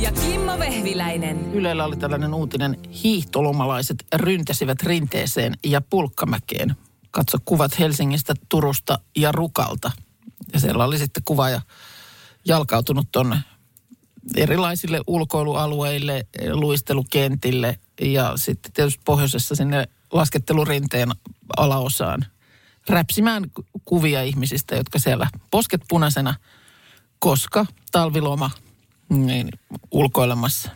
Ja 0.00 0.12
Kimmo 0.12 0.58
Vehviläinen. 0.58 1.52
Ylellä 1.54 1.84
oli 1.84 1.96
tällainen 1.96 2.34
uutinen, 2.34 2.78
hiihtolomalaiset 3.04 3.96
ryntäsivät 4.14 4.82
rinteeseen 4.82 5.54
ja 5.64 5.80
pulkkamäkeen. 5.80 6.76
Katso 7.10 7.38
kuvat 7.44 7.78
Helsingistä, 7.78 8.34
Turusta 8.48 8.98
ja 9.16 9.32
Rukalta. 9.32 9.90
Ja 10.52 10.60
siellä 10.60 10.84
oli 10.84 10.98
sitten 10.98 11.22
kuvaaja 11.24 11.60
jalkautunut 12.44 13.06
tuonne 13.12 13.36
erilaisille 14.36 15.00
ulkoilualueille, 15.06 16.26
luistelukentille 16.52 17.78
ja 18.00 18.32
sitten 18.36 18.72
tietysti 18.72 19.02
pohjoisessa 19.04 19.54
sinne 19.54 19.88
laskettelurinteen 20.12 21.08
alaosaan 21.56 22.24
räpsimään 22.88 23.50
ku- 23.54 23.64
kuvia 23.84 24.22
ihmisistä, 24.22 24.76
jotka 24.76 24.98
siellä 24.98 25.28
posket 25.50 25.80
punaisena, 25.88 26.34
koska 27.18 27.66
talviloma 27.92 28.50
niin, 29.10 29.48
ulkoilemassa. 29.90 30.70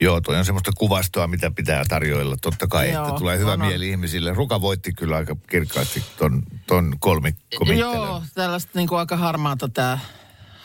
Joo, 0.00 0.20
toi 0.20 0.36
on 0.36 0.44
semmoista 0.44 0.72
kuvastoa, 0.76 1.26
mitä 1.26 1.50
pitää 1.50 1.84
tarjoilla. 1.88 2.36
Totta 2.42 2.66
kai, 2.66 2.92
Joo, 2.92 3.08
että 3.08 3.18
tulee 3.18 3.38
hyvä 3.38 3.52
on, 3.52 3.62
on. 3.62 3.68
mieli 3.68 3.88
ihmisille. 3.88 4.32
Ruka 4.34 4.60
voitti 4.60 4.92
kyllä 4.92 5.16
aika 5.16 5.36
kirkkaasti 5.50 6.04
ton, 6.18 6.42
ton 6.66 6.96
kolmikkomittelön. 6.98 7.78
Joo, 7.78 8.22
tällaista 8.34 8.70
niin 8.74 8.88
kuin 8.88 8.98
aika 8.98 9.16
harmaata 9.16 9.68
tämä. 9.68 9.98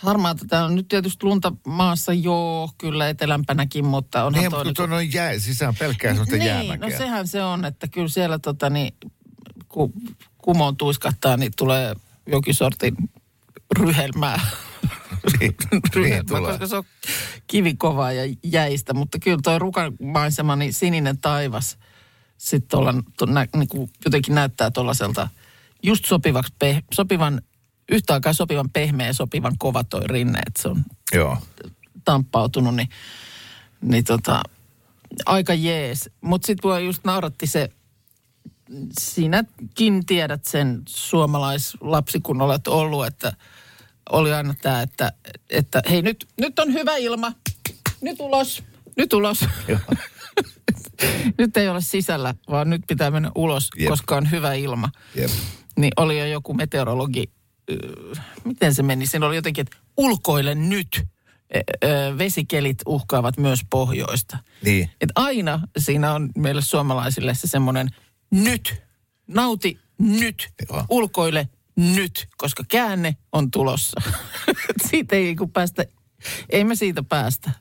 Harmaata 0.01 0.45
tämä 0.47 0.65
on 0.65 0.75
nyt 0.75 0.87
tietysti 0.87 1.25
lunta 1.25 1.53
maassa, 1.65 2.13
joo, 2.13 2.69
kyllä 2.77 3.09
etelämpänäkin, 3.09 3.85
mutta 3.85 4.23
onhan 4.23 4.41
Niin, 4.41 4.51
toi 4.51 4.65
mutta 4.65 4.87
tuo 4.87 4.97
on 4.97 5.13
jää, 5.13 5.39
sisään 5.39 5.75
pelkkää 5.75 6.11
semmoista 6.11 6.35
niin, 6.35 6.47
jäämäkeä. 6.47 6.89
no 6.89 6.97
sehän 6.97 7.27
se 7.27 7.43
on, 7.43 7.65
että 7.65 7.87
kyllä 7.87 8.07
siellä 8.07 8.39
tota 8.39 8.69
niin, 8.69 8.93
kun 9.67 9.93
kumoon 10.37 10.77
tuiskahtaa, 10.77 11.37
niin 11.37 11.51
tulee 11.57 11.95
jokin 12.27 12.53
sortin 12.53 12.95
ryhelmää. 13.79 14.39
Niin, 15.39 15.55
niin 15.95 16.25
koska 16.27 16.67
se 16.67 16.75
on 16.75 16.83
kivikovaa 17.47 18.11
ja 18.11 18.35
jäistä, 18.43 18.93
mutta 18.93 19.19
kyllä 19.19 19.39
toi 19.43 19.59
rukan 19.59 19.93
maisema, 20.01 20.55
niin 20.55 20.73
sininen 20.73 21.17
taivas 21.17 21.77
sitten 22.37 22.79
olla, 22.79 22.93
to, 23.17 23.25
nä, 23.25 23.47
niin 23.55 23.67
kuin 23.67 23.91
jotenkin 24.05 24.35
näyttää 24.35 24.71
tuollaiselta 24.71 25.29
just 25.83 26.05
sopivaksi, 26.05 26.53
peh, 26.59 26.83
sopivan, 26.93 27.41
yhtä 27.91 28.13
aikaa 28.13 28.33
sopivan 28.33 28.69
pehmeä 28.69 29.07
ja 29.07 29.13
sopivan 29.13 29.57
kova 29.57 29.83
toi 29.83 30.07
rinne, 30.07 30.39
että 30.47 30.61
se 30.61 30.67
on 30.67 30.83
Joo. 31.13 31.37
tamppautunut, 32.05 32.75
niin, 32.75 32.89
niin 33.81 34.03
tota, 34.03 34.41
aika 35.25 35.53
jees. 35.53 36.09
Mutta 36.21 36.45
sitten 36.45 36.69
voi 36.69 36.85
just 36.85 37.03
nauratti 37.03 37.47
se, 37.47 37.69
sinäkin 38.99 40.05
tiedät 40.05 40.45
sen 40.45 40.81
suomalaislapsi, 40.87 42.19
kun 42.19 42.41
olet 42.41 42.67
ollut, 42.67 43.05
että 43.05 43.33
oli 44.11 44.33
aina 44.33 44.53
tämä, 44.61 44.81
että, 44.81 45.11
että 45.49 45.81
hei 45.89 46.01
nyt, 46.01 46.27
nyt 46.41 46.59
on 46.59 46.73
hyvä 46.73 46.95
ilma, 46.95 47.31
nyt 48.01 48.19
ulos, 48.19 48.63
nyt 48.97 49.13
ulos. 49.13 49.45
Nyt 51.37 51.57
ei 51.57 51.69
ole 51.69 51.81
sisällä, 51.81 52.35
vaan 52.49 52.69
nyt 52.69 52.81
pitää 52.87 53.11
mennä 53.11 53.31
ulos, 53.35 53.69
Jep. 53.77 53.89
koska 53.89 54.15
on 54.15 54.31
hyvä 54.31 54.53
ilma. 54.53 54.89
Jep. 55.15 55.29
Niin 55.77 55.91
oli 55.97 56.19
jo 56.19 56.25
joku 56.25 56.53
meteorologi, 56.53 57.31
miten 58.43 58.73
se 58.73 58.83
meni? 58.83 59.07
Siinä 59.07 59.25
oli 59.25 59.35
jotenkin, 59.35 59.61
että 59.61 59.77
ulkoile 59.97 60.55
nyt. 60.55 61.07
Ö, 61.83 62.17
Vesikelit 62.17 62.77
uhkaavat 62.85 63.37
myös 63.37 63.59
pohjoista. 63.69 64.37
Niin. 64.63 64.89
Et 65.01 65.09
aina 65.15 65.59
siinä 65.77 66.13
on 66.13 66.29
meille 66.37 66.61
suomalaisille 66.61 67.35
se 67.35 67.47
semmoinen 67.47 67.89
nyt, 68.31 68.83
nauti 69.27 69.79
nyt, 69.97 70.49
Joo. 70.69 70.85
ulkoile 70.89 71.49
nyt, 71.79 72.27
koska 72.37 72.63
käänne 72.67 73.17
on 73.31 73.51
tulossa. 73.51 74.01
siitä 74.89 75.15
ei 75.15 75.23
niinku 75.23 75.47
päästä, 75.47 75.85
ei 76.49 76.63
me 76.63 76.75
siitä 76.75 77.03
päästä. 77.03 77.51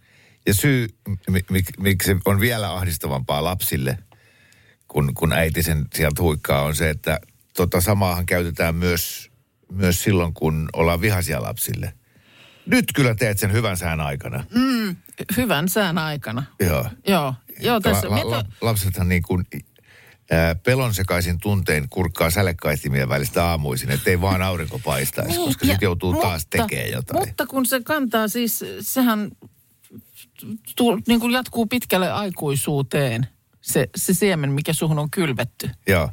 Ja 0.47 0.55
syy, 0.55 0.89
mi- 1.31 1.45
mi- 1.51 1.62
miksi 1.79 2.06
se 2.06 2.17
on 2.25 2.41
vielä 2.41 2.75
ahdistavampaa 2.75 3.45
lapsille, 3.45 3.99
kun, 4.89 5.15
kun 5.15 5.33
äiti 5.33 5.62
sen 5.62 5.87
sieltä 5.95 6.23
huikkaa, 6.23 6.62
on 6.62 6.77
se, 6.77 6.91
että 6.91 7.21
tota 7.56 7.81
samaahan 7.81 8.27
käytetään 8.27 8.75
myös, 8.75 9.31
myös 9.73 10.03
silloin, 10.03 10.35
kun 10.35 10.69
ollaan 10.73 11.00
vihaisia 11.00 11.43
lapsille. 11.43 11.93
Nyt 12.67 12.85
kyllä 12.95 13.15
teet 13.15 13.39
sen 13.39 13.53
hyvän 13.53 13.77
sään 13.77 14.00
aikana. 14.00 14.45
Mm. 14.55 14.97
Hyvän 15.37 15.69
sään 15.69 15.99
aikana. 15.99 16.45
Joo. 16.61 16.87
Joo, 17.06 17.35
joo 17.61 17.81
tässä, 17.81 18.11
La, 18.11 18.17
la, 18.17 18.31
la, 18.31 18.45
lapsethan 18.61 19.09
niin 19.09 19.23
kuin 19.23 19.47
pelon 20.65 20.94
sekaisin 20.94 21.41
tuntein 21.41 21.89
kurkkaa 21.91 22.31
sälekkaistimien 22.31 23.09
välistä 23.09 23.44
aamuisin, 23.44 23.91
ettei 23.91 24.21
vaan 24.21 24.43
aurinko 24.43 24.78
paistaisi, 24.84 25.31
Niin, 25.31 25.44
koska 25.47 25.66
sitten 25.66 25.87
joutuu 25.87 26.12
taas 26.21 26.43
mutta- 26.43 26.59
tekemään 26.62 26.91
jotain. 26.93 27.27
Mutta 27.28 27.47
kun 27.47 27.66
se 27.66 27.81
kantaa 27.84 28.28
siis, 28.28 28.65
sehän 28.81 29.31
tu, 30.77 30.97
niin 31.06 31.21
kuin 31.21 31.33
jatkuu 31.33 31.67
pitkälle 31.67 32.12
aikuisuuteen, 32.12 33.27
se, 33.61 33.88
se 33.97 34.15
siemen, 34.15 34.53
mikä 34.53 34.72
suhun 34.72 34.99
on 34.99 35.11
kylvetty. 35.11 35.71
Joo. 35.88 36.11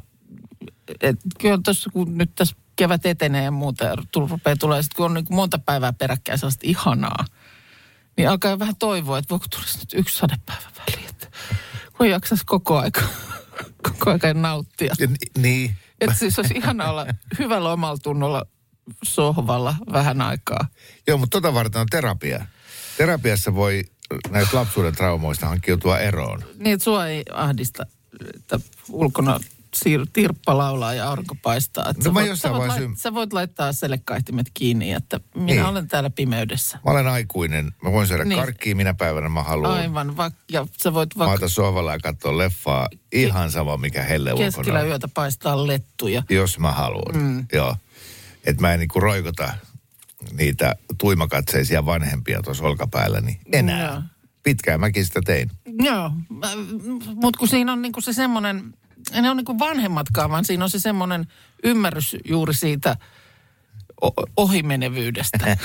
Et 1.00 1.16
kyllä 1.40 1.58
tuossa, 1.64 1.90
kun 1.92 2.18
nyt 2.18 2.30
tässä 2.34 2.56
kevät 2.76 3.06
etenee 3.06 3.44
ja 3.44 3.50
muuta, 3.50 3.84
ja 3.84 3.96
rupeaa 4.16 4.56
tulee, 4.56 4.82
sit 4.82 4.94
kun 4.94 5.06
on 5.06 5.14
niin 5.14 5.24
monta 5.30 5.58
päivää 5.58 5.92
peräkkäin 5.92 6.38
sellaista 6.38 6.66
ihanaa, 6.66 7.24
niin 8.16 8.28
alkaa 8.28 8.58
vähän 8.58 8.76
toivoa, 8.76 9.18
että 9.18 9.30
voiko 9.30 9.46
tulisi 9.50 9.78
nyt 9.78 9.94
yksi 9.94 10.16
sadepäivä 10.18 10.62
väliin, 10.78 11.08
että 11.08 11.26
kun 11.96 12.10
jaksaisi 12.10 12.44
koko 12.46 12.78
aika, 12.78 13.02
koko 13.82 14.10
aika 14.10 14.34
nauttia. 14.34 14.94
Ja, 14.98 15.06
ni- 15.06 15.42
niin. 15.42 15.76
Että 16.00 16.14
siis 16.16 16.38
olisi 16.38 16.54
ihana 16.54 16.90
olla 16.90 17.06
hyvällä 17.38 17.72
omalla 17.72 17.98
tunnolla 18.02 18.46
sohvalla 19.04 19.74
vähän 19.92 20.20
aikaa. 20.20 20.68
Joo, 21.06 21.18
mutta 21.18 21.40
tota 21.40 21.54
varten 21.54 21.80
on 21.80 21.86
terapia. 21.90 22.46
Terapiassa 22.96 23.54
voi 23.54 23.84
näistä 24.30 24.56
lapsuuden 24.56 24.94
traumoista 24.96 25.46
hankkiutua 25.46 25.98
eroon. 25.98 26.44
Niin, 26.58 26.74
että 26.74 26.84
sua 26.84 27.06
ei 27.06 27.22
ahdista, 27.32 27.86
että 28.34 28.60
ulkona 28.88 29.40
siir- 29.76 30.06
tirppa 30.12 30.58
laulaa 30.58 30.94
ja 30.94 31.08
aurinko 31.08 31.36
paistaa. 31.42 31.84
Että 31.90 31.98
No 31.98 32.04
sä, 32.04 32.10
mä 32.12 32.20
voit, 32.20 32.38
sä, 32.38 32.52
voit 32.52 32.68
lait, 32.68 32.98
sä 32.98 33.14
voit 33.14 33.32
laittaa 33.32 33.72
selekkaihtimet 33.72 34.46
kiinni, 34.54 34.92
että 34.92 35.20
minä 35.34 35.46
Niin. 35.46 35.64
olen 35.64 35.88
täällä 35.88 36.10
pimeydessä. 36.10 36.78
Mä 36.84 36.90
olen 36.92 37.06
aikuinen. 37.08 37.72
Mä 37.82 37.92
voin 37.92 38.06
syödä 38.06 38.24
Niin. 38.24 38.28
niin. 38.28 38.40
karkkia 38.40 38.76
minä 38.76 38.94
päivänä 38.94 39.28
mä 39.28 39.42
haluan. 39.42 39.70
Aivan, 39.72 40.16
va- 40.16 40.30
ja 40.52 40.66
sä 40.82 40.94
voit 40.94 41.18
vaikka 41.18 41.30
Maata 41.30 41.48
sohvalla 41.48 41.92
ja 41.92 41.98
katsoa 41.98 42.38
leffaa. 42.38 42.88
Ihan 43.12 43.50
sama, 43.50 43.76
mikä 43.76 44.02
helle 44.02 44.32
ulkona 44.32 44.46
keskellä 44.50 44.82
yötä 44.82 45.08
paistaa 45.08 45.66
lettuja. 45.66 46.22
Jos 46.30 46.58
mä 46.58 46.72
haluan. 46.72 47.16
Mm. 47.22 47.46
Joo. 47.52 47.76
Että 48.44 48.60
mä 48.62 48.72
en 48.72 48.80
niinku 48.80 49.00
roikota 49.00 49.54
niitä 50.32 50.76
tuimakatseisia 50.98 51.86
vanhempia 51.86 52.42
tuossa 52.42 52.64
olkapäälläni 52.64 53.40
enää. 53.52 53.90
Joo. 53.92 54.02
Pitkään 54.42 54.80
mäkin 54.80 55.04
sitä 55.04 55.20
tein. 55.24 55.50
Joo, 55.82 56.10
mutta 57.14 57.38
kun 57.38 57.48
siinä 57.48 57.72
on 57.72 57.82
niinku 57.82 58.00
se 58.00 58.12
semmoinen, 58.12 58.74
ei 59.12 59.22
ne 59.22 59.30
on 59.30 59.36
niinku 59.36 59.58
vanhemmatkaan, 59.58 60.30
vaan 60.30 60.44
siinä 60.44 60.64
on 60.64 60.70
se 60.70 60.78
semmoinen 60.78 61.26
ymmärrys 61.64 62.16
juuri 62.28 62.54
siitä 62.54 62.96
ohimenevyydestä. 64.36 65.38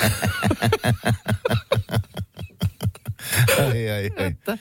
ai, 3.58 3.90
ai, 3.90 4.10
ai. 4.18 4.26
Että, 4.26 4.58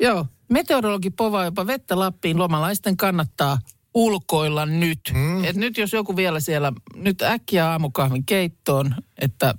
joo, 0.00 0.26
meteorologi 0.48 1.10
povaa 1.10 1.44
jopa 1.44 1.66
vettä 1.66 1.98
Lappiin. 1.98 2.38
Lomalaisten 2.38 2.96
kannattaa 2.96 3.58
ulkoilla 3.94 4.66
nyt. 4.66 5.00
Mm. 5.14 5.44
Et 5.44 5.56
nyt 5.56 5.78
jos 5.78 5.92
joku 5.92 6.16
vielä 6.16 6.40
siellä, 6.40 6.72
nyt 6.94 7.22
äkkiä 7.22 7.70
aamukahvin 7.70 8.26
keittoon, 8.26 8.94
että 9.18 9.54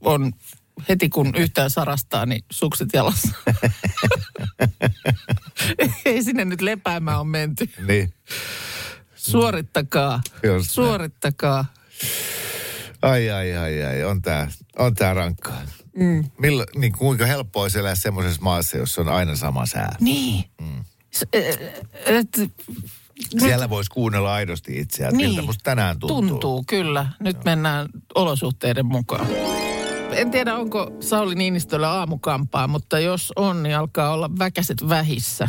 on 0.00 0.32
heti 0.88 1.08
kun 1.08 1.34
yhtään 1.36 1.70
sarastaa, 1.70 2.26
niin 2.26 2.44
sukset 2.52 2.88
jalassa. 2.92 3.28
Ei 6.04 6.22
sinne 6.24 6.44
nyt 6.44 6.60
lepäämään 6.60 7.20
on 7.20 7.28
menty. 7.28 7.70
Niin. 7.86 8.14
Suorittakaa, 9.14 10.20
Just 10.42 10.70
suorittakaa. 10.70 11.64
Ai, 13.02 13.30
ai, 13.30 13.56
ai, 13.56 13.82
ai. 13.84 14.04
On 14.04 14.22
tää, 14.22 14.50
on 14.78 14.94
tää 14.94 15.14
rankkaa. 15.14 15.62
Mm. 15.96 16.24
Millo, 16.38 16.64
niin 16.74 16.92
kuinka 16.92 17.26
helppoa 17.26 17.62
olisi 17.62 17.78
elää 17.78 17.94
semmoisessa 17.94 18.42
maassa, 18.42 18.76
jossa 18.76 19.00
on 19.00 19.08
aina 19.08 19.36
sama 19.36 19.66
sää. 19.66 19.96
Niin. 20.00 20.44
Mm. 20.60 20.84
S- 21.14 21.24
et, 22.06 22.28
Siellä 23.38 23.70
voisi 23.70 23.90
kuunnella 23.90 24.34
aidosti 24.34 24.78
itseään. 24.80 25.14
Niin. 25.14 25.30
Miltä 25.30 25.42
musta 25.42 25.62
tänään 25.64 25.98
tuntuu. 25.98 26.22
tuntuu, 26.28 26.64
kyllä. 26.66 27.06
Nyt 27.20 27.44
mennään 27.44 27.88
olosuhteiden 28.14 28.86
mukaan. 28.86 29.26
En 30.12 30.30
tiedä 30.30 30.54
onko 30.56 30.90
Sauli 31.00 31.34
Niinistöllä 31.34 31.90
aamukampaa, 31.92 32.68
mutta 32.68 32.98
jos 32.98 33.32
on, 33.36 33.62
niin 33.62 33.76
alkaa 33.76 34.12
olla 34.12 34.30
väkäset 34.38 34.88
vähissä. 34.88 35.48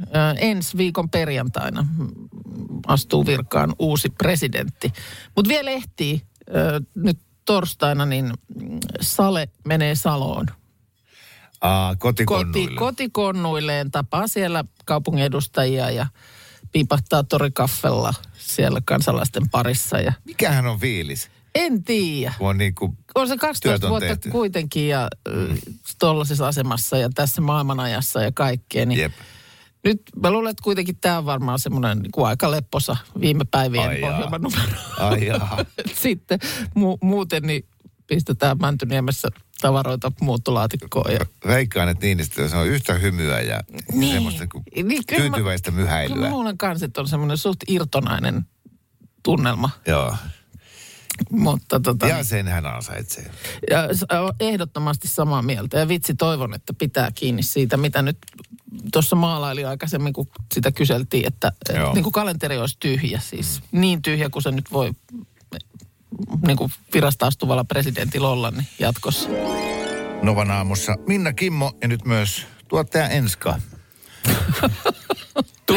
Ö, 0.00 0.08
ensi 0.38 0.76
viikon 0.76 1.10
perjantaina 1.10 1.86
astuu 2.86 3.26
virkaan 3.26 3.74
uusi 3.78 4.08
presidentti. 4.10 4.92
Mutta 5.36 5.48
vielä 5.48 5.70
ehtii 5.70 6.22
ö, 6.56 6.80
nyt 6.94 7.18
torstaina, 7.44 8.06
niin 8.06 8.32
Sale 9.00 9.48
menee 9.64 9.94
Saloon. 9.94 10.46
Aa, 11.60 11.96
Koti, 11.96 12.24
kotikonnuille. 12.24 12.78
kotikonnuilleen 12.78 13.90
tapaa 13.90 14.26
siellä 14.28 14.64
kaupungin 14.84 15.24
edustajia 15.24 15.90
ja 15.90 16.06
piipahtaa 16.72 17.22
torikaffella 17.24 18.14
siellä 18.38 18.80
kansalaisten 18.84 19.48
parissa. 19.50 19.98
Ja 20.00 20.12
Mikähän 20.24 20.66
on 20.66 20.78
fiilis? 20.80 21.30
En 21.58 21.84
tiedä. 21.84 22.34
Kun 22.38 22.48
on 22.48 22.58
niin 22.58 22.74
kuin, 22.74 22.98
On 23.14 23.28
se 23.28 23.36
12 23.36 23.68
Työt 23.68 23.84
on 23.84 23.90
vuotta 23.90 24.08
tehty. 24.08 24.30
kuitenkin 24.30 24.88
ja 24.88 25.08
tuollaisessa 25.98 26.48
asemassa 26.48 26.96
ja 26.98 27.08
tässä 27.14 27.40
maailmanajassa 27.42 28.22
ja 28.22 28.32
kaikkea. 28.32 28.86
Niin 28.86 29.00
jep. 29.00 29.12
Nyt 29.84 30.02
mä 30.22 30.30
luulen, 30.30 30.50
että 30.50 30.62
kuitenkin 30.62 30.96
tämä 31.00 31.18
on 31.18 31.24
varmaan 31.26 31.58
semmoinen 31.58 31.98
niin 31.98 32.26
aika 32.26 32.50
lepposa 32.50 32.96
viime 33.20 33.44
päivien 33.50 33.88
Ai 33.88 34.02
ohjelman 34.02 34.40
numero. 34.42 34.62
Ai. 34.98 35.20
Sitten 36.02 36.38
mu- 36.78 36.98
muuten 37.02 37.42
niin 37.42 37.64
pistetään 38.06 38.58
Mäntyniemessä 38.60 39.28
tavaroita 39.60 40.12
muuttolaatikkoon. 40.20 41.12
Ja... 41.12 41.26
Veikkaan, 41.46 41.88
että 41.88 42.06
Niinistö, 42.06 42.48
se 42.48 42.56
on 42.56 42.66
yhtä 42.68 42.94
hymyä 42.94 43.40
ja 43.40 43.60
Niin. 43.92 44.12
semmoista 44.12 44.46
kuin 44.46 44.64
Niin, 44.76 45.02
kyllä 45.06 45.22
mä- 45.24 45.30
tyytyväistä 45.30 45.70
Kyllä 45.70 45.82
myhäilyä. 45.84 46.16
mä 46.16 46.30
luulen 46.30 46.58
kanssa, 46.58 46.86
että 46.86 47.00
on 47.00 47.08
semmoinen 47.08 47.36
suht 47.36 47.60
irtonainen 47.68 48.42
tunnelma. 49.22 49.70
Joo. 49.86 50.16
Mutta 51.30 51.80
tota, 51.80 52.06
Ja 52.06 52.24
sen 52.24 52.48
hän 52.48 52.66
ansaitsee. 52.66 53.30
Ja 53.70 53.88
ehdottomasti 54.40 55.08
samaa 55.08 55.42
mieltä. 55.42 55.78
Ja 55.78 55.88
vitsi 55.88 56.14
toivon, 56.14 56.54
että 56.54 56.72
pitää 56.72 57.10
kiinni 57.14 57.42
siitä, 57.42 57.76
mitä 57.76 58.02
nyt 58.02 58.18
tuossa 58.92 59.16
maalaili 59.16 59.64
aikaisemmin, 59.64 60.12
kun 60.12 60.28
sitä 60.54 60.72
kyseltiin, 60.72 61.26
että 61.26 61.52
et, 61.70 61.76
niin 61.94 62.02
kuin 62.02 62.12
kalenteri 62.12 62.58
olisi 62.58 62.76
tyhjä. 62.80 63.20
Siis 63.20 63.60
niin 63.72 64.02
tyhjä 64.02 64.30
kuin 64.30 64.42
se 64.42 64.50
nyt 64.50 64.72
voi 64.72 64.90
niin 66.46 66.56
kuin 66.56 66.72
virasta 66.94 67.26
astuvalla 67.26 67.64
presidentillä 67.64 68.28
olla 68.28 68.50
niin 68.50 68.68
jatkossa. 68.78 69.28
Novan 70.22 70.50
aamussa 70.50 70.96
Minna 71.06 71.32
Kimmo 71.32 71.72
ja 71.82 71.88
nyt 71.88 72.04
myös 72.04 72.46
tuottaja 72.68 73.08
Enska. 73.08 73.60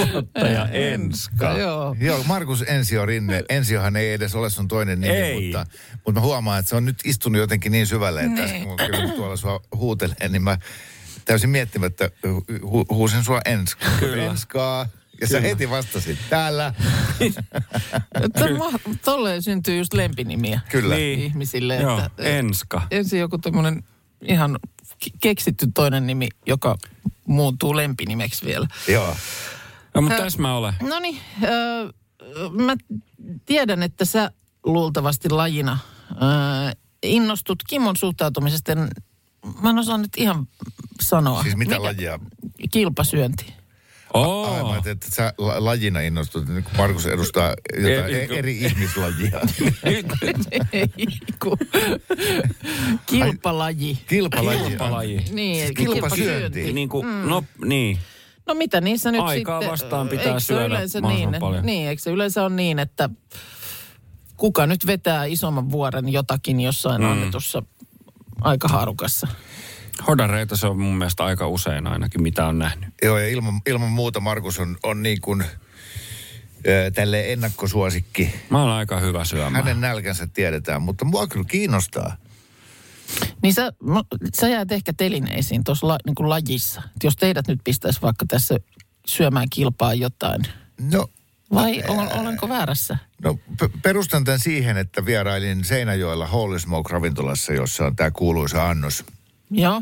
Tuottaja 0.07 0.68
Enska. 0.68 1.57
Joo. 1.57 1.95
Joo, 2.00 2.24
Markus 2.24 2.63
Ensio 2.68 3.06
Rinne. 3.06 3.44
Ensiohan 3.50 3.95
ei 3.95 4.13
edes 4.13 4.36
ole 4.36 4.50
sun 4.50 4.68
toinen 4.68 5.01
nimi, 5.01 5.13
Ei. 5.15 5.44
mutta, 5.44 5.65
mutta 6.06 6.12
mä 6.21 6.25
huomaan, 6.25 6.59
että 6.59 6.69
se 6.69 6.75
on 6.75 6.86
nyt 6.86 7.00
istunut 7.06 7.39
jotenkin 7.39 7.71
niin 7.71 7.88
syvälle, 7.88 8.21
että 8.24 8.42
Niin. 8.45 8.63
kun 8.63 8.77
kyllä 8.77 9.07
tuolla 9.15 9.36
sua 9.38 9.59
huutelee, 9.75 10.30
niin 10.30 10.42
mä 10.44 10.57
täysin 11.25 11.50
miettimättä 11.50 12.09
hu, 12.63 12.86
huusin 12.89 13.24
sua 13.24 13.42
Enska. 13.45 13.86
Kyllä. 14.00 14.24
Enskaa. 14.24 14.88
Ja 15.21 15.27
sä 15.27 15.42
heti 15.42 15.69
vastasit 15.69 16.18
täällä. 16.30 16.74
Tolleen 19.06 19.42
syntyy 19.42 19.77
just 19.77 19.94
lempinimiä 19.94 20.59
Kyllä. 20.69 20.95
Niin. 20.95 21.19
ihmisille. 21.19 21.75
Joo, 21.75 22.06
että, 22.06 22.24
Enska. 22.24 22.81
ensin 22.92 23.19
joku 23.19 23.38
tämmöinen 23.38 23.83
ihan 24.21 24.59
ke- 25.06 25.18
keksitty 25.19 25.68
toinen 25.74 26.07
nimi, 26.07 26.27
joka 26.48 26.77
muuttuu 27.25 27.75
lempinimeksi 27.75 28.45
vielä. 28.45 28.68
Joo. 28.88 29.15
No, 29.96 30.02
mutta 30.02 30.18
tässä 30.18 30.42
mä 30.42 30.56
olen. 30.58 30.74
No 30.82 31.00
niin, 31.00 31.18
öö, 31.44 31.90
mä 32.52 32.76
tiedän, 33.46 33.84
että 33.84 34.06
sä 34.06 34.32
luultavasti 34.66 35.30
lajina 35.30 35.78
öö, 36.12 36.18
innostut 37.04 37.64
Kimmon 37.68 37.96
suhtautumisesta. 37.98 38.72
En- 38.72 38.90
Mä 39.62 39.70
en 39.70 39.78
osaa 39.80 39.98
nyt 39.98 40.12
ihan 40.18 40.48
sanoa. 41.02 41.44
Siis 41.44 41.56
mitä 41.56 41.84
lajia? 41.84 42.20
Kilpasyönti. 42.72 43.54
Oo. 44.14 44.56
Aivan, 44.56 44.78
että, 44.78 44.92
että 44.92 45.08
sä 45.16 45.34
la- 45.38 45.66
lajina 45.66 46.00
innostut, 46.00 46.48
niin 46.48 46.64
kun 46.64 46.72
Markus 46.78 47.06
edustaa 47.06 47.54
jotain 47.78 48.16
Ei, 48.16 48.22
e- 48.24 48.28
kun- 48.28 48.38
eri 48.38 48.58
ihmislajia. 48.58 49.42
Kilpalaji. 53.06 53.98
Kilpalaji. 54.08 54.60
Kilpalaji. 54.70 55.24
Niin, 55.32 55.66
eli 55.66 55.74
Kilpasyönti. 55.74 56.74
Niin 56.74 56.90
kuin, 56.90 57.30
no 57.30 57.44
niin. 57.66 58.00
No 58.51 58.56
mitä 58.56 58.81
niissä 58.81 59.12
nyt 59.12 59.21
Aikaa 59.21 59.59
sitten... 59.59 59.71
vastaan 59.71 60.07
pitää 60.09 60.25
eikö 60.25 60.39
se 60.39 60.45
syödä 60.45 60.65
yleensä 60.65 61.01
niin, 61.01 61.36
paljon. 61.39 61.65
Niin, 61.65 61.89
eikö 61.89 62.01
se 62.01 62.09
yleensä 62.09 62.44
on 62.44 62.56
niin, 62.56 62.80
että 62.80 63.09
kuka 64.38 64.68
nyt 64.68 64.88
vetää 64.88 65.25
isomman 65.25 65.71
vuoren 65.71 66.09
jotakin 66.09 66.59
jossain 66.59 67.01
mm. 67.01 67.12
annetussa 67.12 67.63
aikahaarukassa? 68.42 69.27
Hodareita 70.07 70.57
se 70.57 70.68
on 70.68 70.80
mun 70.80 70.95
mielestä 70.95 71.25
aika 71.25 71.48
usein 71.48 71.88
ainakin, 71.88 72.24
mitä 72.24 72.48
on 72.48 72.59
nähnyt. 72.59 72.89
Joo, 73.03 73.18
ja 73.18 73.27
ilman, 73.27 73.62
ilman 73.65 73.89
muuta 73.89 74.19
Markus 74.19 74.59
on, 74.59 74.77
on 74.83 75.03
niin 75.03 75.21
kuin 75.21 75.44
ö, 76.68 76.92
tälleen 76.92 77.31
ennakkosuosikki. 77.31 78.36
Mä 78.50 78.63
olen 78.63 78.74
aika 78.74 79.00
hyvä 79.00 79.25
syömään. 79.25 79.65
Hänen 79.65 79.81
nälkänsä 79.81 80.27
tiedetään, 80.27 80.81
mutta 80.81 81.06
mua 81.06 81.27
kyllä 81.27 81.45
kiinnostaa. 81.45 82.18
Niin 83.44 83.54
sä, 83.54 83.72
no, 83.84 84.04
sä 84.42 84.50
jäät 84.50 84.72
ehkä 84.72 84.94
telineisiin 84.94 85.63
tuossa 85.63 85.88
la, 85.88 85.98
niin 86.06 86.30
lajissa. 86.30 86.81
Et 86.96 87.04
jos 87.04 87.16
teidät 87.16 87.48
nyt 87.48 87.60
pistäisi 87.63 88.02
vaikka 88.02 88.25
tässä 88.28 88.58
syömään 89.08 89.48
kilpaa 89.50 89.94
jotain. 89.94 90.42
No, 90.92 91.08
Vai 91.54 91.84
ol, 91.88 92.08
olenko 92.19 92.50
väärässä? 92.50 92.98
no 93.24 93.34
p- 93.34 93.81
perustan 93.84 94.24
tämän 94.24 94.40
siihen, 94.40 94.78
että 94.78 95.06
vierailin 95.06 95.63
Seinäjoella 95.66 96.28
Holy 96.28 96.60
Smoke-ravintolassa, 96.60 97.54
jossa 97.54 97.86
on 97.86 97.96
tämä 97.96 98.12
kuuluisa 98.12 98.69
annos. 98.69 99.06
Joo. 99.52 99.81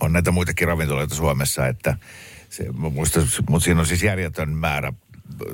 On 0.00 0.12
näitä 0.12 0.30
muitakin 0.30 0.68
ravintoloita 0.68 1.14
Suomessa, 1.14 1.66
että 1.66 1.96
se, 2.50 2.72
muistan, 2.72 3.28
mutta 3.50 3.64
siinä 3.64 3.80
on 3.80 3.86
siis 3.86 4.02
järjetön 4.02 4.48
määrä 4.50 4.92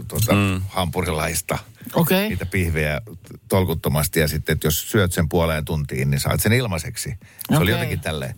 tuota, 0.09 0.33
mm. 0.33 0.63
hampurilaista. 0.69 1.59
Okei. 1.95 2.19
Okay. 2.19 2.29
niitä 2.29 2.47
pihvejä 2.47 3.01
tolkuttomasti 3.49 4.21
ja 4.21 4.29
sitten, 4.29 4.53
että 4.53 4.67
jos 4.67 4.91
syöt 4.91 5.13
sen 5.13 5.29
puoleen 5.29 5.65
tuntiin, 5.65 6.11
niin 6.11 6.21
saat 6.21 6.41
sen 6.41 6.53
ilmaiseksi. 6.53 7.11
Se 7.51 7.57
oli 7.57 7.57
Okei. 7.57 7.73
jotenkin 7.73 8.01
tälleen. 8.01 8.35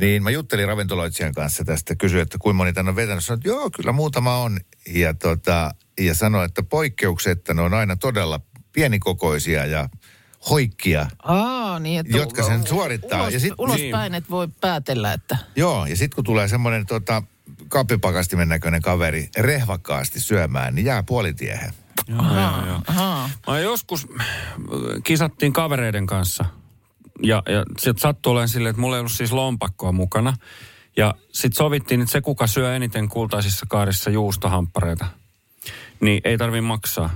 Niin 0.00 0.22
mä 0.22 0.30
juttelin 0.30 0.68
ravintoloitsijan 0.68 1.34
kanssa 1.34 1.64
tästä, 1.64 1.94
kysyin, 1.94 2.22
että 2.22 2.38
kuinka 2.38 2.56
moni 2.56 2.72
tänne 2.72 2.88
on 2.88 2.96
vetänyt. 2.96 3.24
Sanoin, 3.24 3.38
että 3.38 3.48
joo, 3.48 3.70
kyllä 3.70 3.92
muutama 3.92 4.36
on. 4.36 4.60
Ja, 4.88 5.14
tota, 5.14 5.74
ja 6.00 6.14
sanoi, 6.14 6.44
että 6.44 6.62
poikkeuksetta 6.62 7.54
ne 7.54 7.62
on 7.62 7.74
aina 7.74 7.96
todella 7.96 8.40
pienikokoisia 8.72 9.66
ja 9.66 9.88
hoikkia. 10.50 11.06
Aa, 11.22 11.78
niin, 11.78 12.00
että 12.00 12.16
Jotka 12.16 12.42
sen 12.42 12.66
suorittaa. 12.66 13.22
Ulos, 13.22 13.34
Ja 13.34 13.40
sit- 13.40 13.54
ulospäin, 13.58 14.14
että 14.14 14.30
voi 14.30 14.48
päätellä, 14.60 15.12
että... 15.12 15.36
Joo, 15.56 15.86
ja 15.86 15.96
sitten 15.96 16.14
kun 16.14 16.24
tulee 16.24 16.48
semmoinen 16.48 16.86
tota, 16.86 17.22
kappipakastimen 17.68 18.48
näköinen 18.48 18.82
kaveri 18.82 19.28
rehvakkaasti 19.38 20.20
syömään, 20.20 20.74
niin 20.74 20.84
jää 20.84 21.02
puolitiehen. 21.02 21.72
Joo, 22.08 22.22
joo, 22.22 22.66
joo. 22.66 23.28
Mä 23.46 23.60
joskus 23.60 24.06
kisattiin 25.04 25.52
kavereiden 25.52 26.06
kanssa. 26.06 26.44
Ja, 27.22 27.42
ja 27.48 27.64
sitten 27.78 28.00
sattui 28.00 28.30
olemaan 28.30 28.48
silleen, 28.48 28.70
että 28.70 28.80
mulla 28.80 28.96
ei 28.96 29.00
ollut 29.00 29.12
siis 29.12 29.32
lompakkoa 29.32 29.92
mukana. 29.92 30.34
Ja 30.96 31.14
sitten 31.32 31.56
sovittiin, 31.56 32.00
että 32.00 32.12
se 32.12 32.20
kuka 32.20 32.46
syö 32.46 32.76
eniten 32.76 33.08
kultaisissa 33.08 33.66
kaarissa 33.68 34.10
juustohamppareita, 34.10 35.06
niin 36.00 36.20
ei 36.24 36.38
tarvi 36.38 36.60
maksaa. 36.60 37.10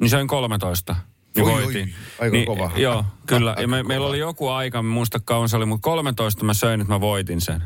Niin 0.00 0.10
söin 0.10 0.26
13. 0.26 0.96
Niin 1.36 1.46
Oi, 1.46 1.52
oi, 1.54 1.64
voitin. 1.64 1.94
aika 2.20 2.32
niin, 2.36 2.46
kova. 2.46 2.70
Joo, 2.76 3.04
kyllä. 3.26 3.50
Aika 3.56 3.62
Ja 3.62 3.68
me, 3.68 3.76
kova. 3.76 3.88
meillä 3.88 4.06
oli 4.06 4.18
joku 4.18 4.48
aika, 4.48 4.78
en 4.78 4.84
muista 4.84 5.20
kauan 5.24 5.48
se 5.48 5.56
oli, 5.56 5.66
mutta 5.66 5.84
13 5.84 6.44
mä 6.44 6.54
söin, 6.54 6.80
että 6.80 6.92
mä 6.92 7.00
voitin 7.00 7.40
sen. 7.40 7.62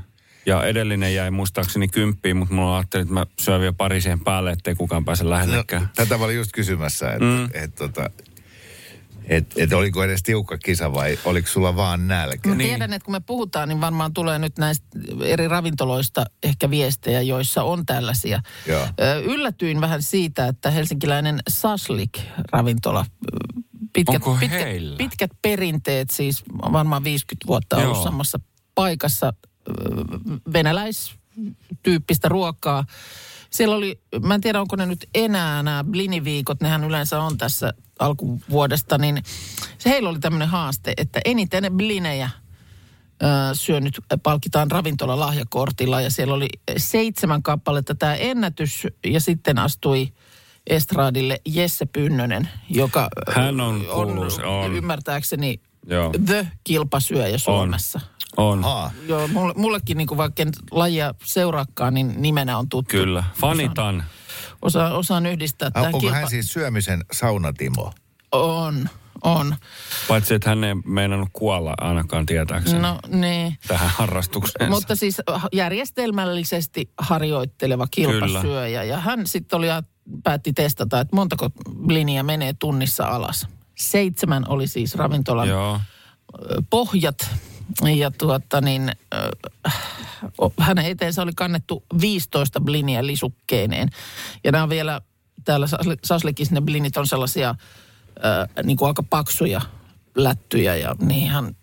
Ja 0.47 0.65
edellinen 0.65 1.15
jäi 1.15 1.31
muistaakseni 1.31 1.89
kymppiin, 1.89 2.37
mutta 2.37 2.55
mulla 2.55 2.77
ajattelin, 2.77 3.03
että 3.03 3.15
mä 3.15 3.27
syön 3.41 3.61
vielä 3.61 3.73
pari 3.73 4.01
siihen 4.01 4.21
päälle, 4.21 4.51
ettei 4.51 4.75
kukaan 4.75 5.05
pääse 5.05 5.25
No, 5.25 5.31
lähellekään. 5.31 5.89
tätä 5.97 6.19
mä 6.19 6.25
olin 6.25 6.37
just 6.37 6.53
kysymässä, 6.53 7.11
että 7.13 7.25
mm. 7.25 7.49
et, 7.55 7.75
tota, 7.75 8.11
et, 9.25 9.47
et 9.57 9.73
oliko 9.73 10.05
edes 10.05 10.23
tiukka 10.23 10.59
kisa 10.59 10.93
vai 10.93 11.19
oliko 11.25 11.49
sulla 11.49 11.77
vaan 11.77 12.09
nälkä? 12.09 12.49
Mä 12.49 12.55
Niin. 12.55 12.69
tiedän, 12.69 12.93
että 12.93 13.05
kun 13.05 13.13
me 13.15 13.21
puhutaan, 13.21 13.69
niin 13.69 13.81
varmaan 13.81 14.15
tulee 14.15 14.39
nyt 14.39 14.59
näistä 14.59 14.87
eri 15.25 15.49
ravintoloista 15.49 16.25
ehkä 16.43 16.71
viestejä, 16.71 17.23
joissa 17.23 17.63
on 17.63 17.87
tällaisia. 17.87 18.41
Joo. 18.67 18.89
Ö, 19.01 19.21
Yllätyin 19.25 19.81
vähän 19.81 20.03
siitä, 20.03 20.49
että 20.49 20.71
helsinkiläinen 20.71 21.41
Saslik-ravintola, 21.51 23.07
pitkät, 23.93 24.15
Onko 24.15 24.37
pitkät, 24.41 24.61
heillä? 24.61 24.97
pitkät 24.97 25.31
perinteet, 25.43 26.11
siis 26.11 26.43
varmaan 26.73 27.05
50 27.05 27.47
vuotta 27.47 27.77
ollut 27.77 27.97
Joo. 27.97 28.05
samassa 28.05 28.41
paikassa, 28.75 29.33
venäläistyyppistä 30.53 32.29
ruokaa. 32.29 32.85
Siellä 33.51 33.77
oli, 33.77 34.01
mä 34.23 34.35
en 34.35 34.41
tiedä 34.41 34.61
onko 34.61 34.77
ne 34.77 34.87
nyt 34.87 35.09
enää 35.15 35.63
nämä 35.63 35.85
bliniviikot, 35.85 36.61
nehän 36.61 36.85
yleensä 36.85 37.21
on 37.21 37.39
tässä 37.39 37.75
alkuvuodesta, 37.99 38.99
niin 38.99 39.23
se 39.79 39.91
heillä 39.91 40.09
oli 40.09 40.19
tämmöinen 40.19 40.49
haaste, 40.49 40.93
että 40.97 41.21
eniten 41.25 41.73
blinejä 41.77 42.31
syönyt 43.53 44.01
palkitaan 44.23 44.71
ravintola 44.71 45.21
lahjakortilla 45.21 46.01
ja 46.01 46.11
siellä 46.11 46.35
oli 46.35 46.49
seitsemän 46.77 47.43
kappaletta 47.43 47.95
tämä 47.95 48.15
ennätys 48.15 48.87
ja 49.07 49.21
sitten 49.21 49.59
astui 49.59 50.09
estraadille 50.67 51.41
Jesse 51.47 51.87
Pynnönen, 51.87 52.49
joka 52.71 53.09
Hän 53.35 53.61
on 53.61 53.85
kuuluisa, 53.95 54.47
on. 54.47 54.75
ymmärtääkseni 54.75 55.61
Joo. 55.87 56.13
the 56.27 56.49
kilpasyöjä 56.65 57.39
Suomessa. 57.39 58.01
On. 58.03 58.14
Aa, 58.63 58.91
Joo, 59.07 59.29
mulle, 59.29 59.55
mullekin 59.57 59.97
niin 59.99 60.07
kuin 60.07 60.19
vaikka 60.19 60.43
en 60.43 60.53
lajia 60.71 61.15
seuraakaan, 61.25 61.95
niin 61.95 62.15
nimenä 62.17 62.59
on 62.59 62.69
tuttu. 62.69 62.91
Kyllä. 62.91 63.25
Fanitan. 63.35 64.05
Osaan, 64.63 64.93
osaan 64.93 65.27
yhdistää 65.27 65.71
tämän 65.71 65.95
onko 65.95 66.11
hän 66.11 66.29
siis 66.31 66.53
syömisen 66.53 67.05
saunatimo? 67.13 67.93
On, 68.33 68.89
on. 69.23 69.57
Paitsi, 70.09 70.35
että 70.35 70.51
hän 70.51 70.65
ei 70.65 70.75
meinannut 70.75 71.29
kuolla 71.33 71.75
ainakaan 71.81 72.27
tietääkseni 72.27 72.79
no. 72.83 72.99
Niin. 73.09 73.59
tähän 73.69 73.91
harrastukseen. 73.91 74.71
Mutta 74.71 74.97
siis 74.97 75.17
järjestelmällisesti 75.53 76.91
harjoitteleva 76.99 77.87
kilpasyöjä. 77.91 78.83
Ja 78.83 78.99
hän 79.01 79.27
sitten 79.27 79.57
oli 79.57 79.67
ja 79.67 79.83
päätti 80.25 80.53
testata, 80.53 81.01
että 81.01 81.17
montako 81.17 81.51
linjaa 81.89 82.25
menee 82.25 82.55
tunnissa 82.59 83.05
alas. 83.05 83.47
Seitsemän 83.79 84.45
oli 84.49 84.67
siis 84.67 84.95
ravintolan 84.95 85.49
Joo. 85.49 85.81
ö, 86.35 86.63
pohjat. 86.71 87.31
Ja 87.97 88.11
tuota 88.11 88.61
niin, 88.61 88.93
ö, 89.15 89.31
hänen 90.59 90.87
eteensä 90.87 91.23
oli 91.23 91.33
kannettu 91.37 91.85
15 92.01 92.61
blinia 92.61 93.07
lisukkeineen. 93.07 93.89
Ja 94.45 94.53
nämä 94.53 94.65
on 94.65 94.71
vielä, 94.71 95.01
täällä 95.45 95.67
Sasli- 95.67 95.99
Saslikissa 96.05 96.55
ne 96.55 96.61
blinit 96.61 96.97
on 96.97 97.07
sellaisia 97.07 97.55
ö, 98.17 98.63
niin 98.63 98.77
kuin 98.77 98.89
aika 98.89 99.03
paksuja 99.03 99.61
lättyjä 100.15 100.77
ja 100.77 100.97
niihin 101.03 101.57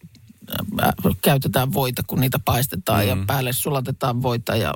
käytetään 1.21 1.73
voita, 1.73 2.03
kun 2.07 2.19
niitä 2.19 2.39
paistetaan 2.45 3.03
mm. 3.03 3.09
ja 3.09 3.17
päälle 3.27 3.53
sulatetaan 3.53 4.21
voita. 4.21 4.55
Ja 4.55 4.73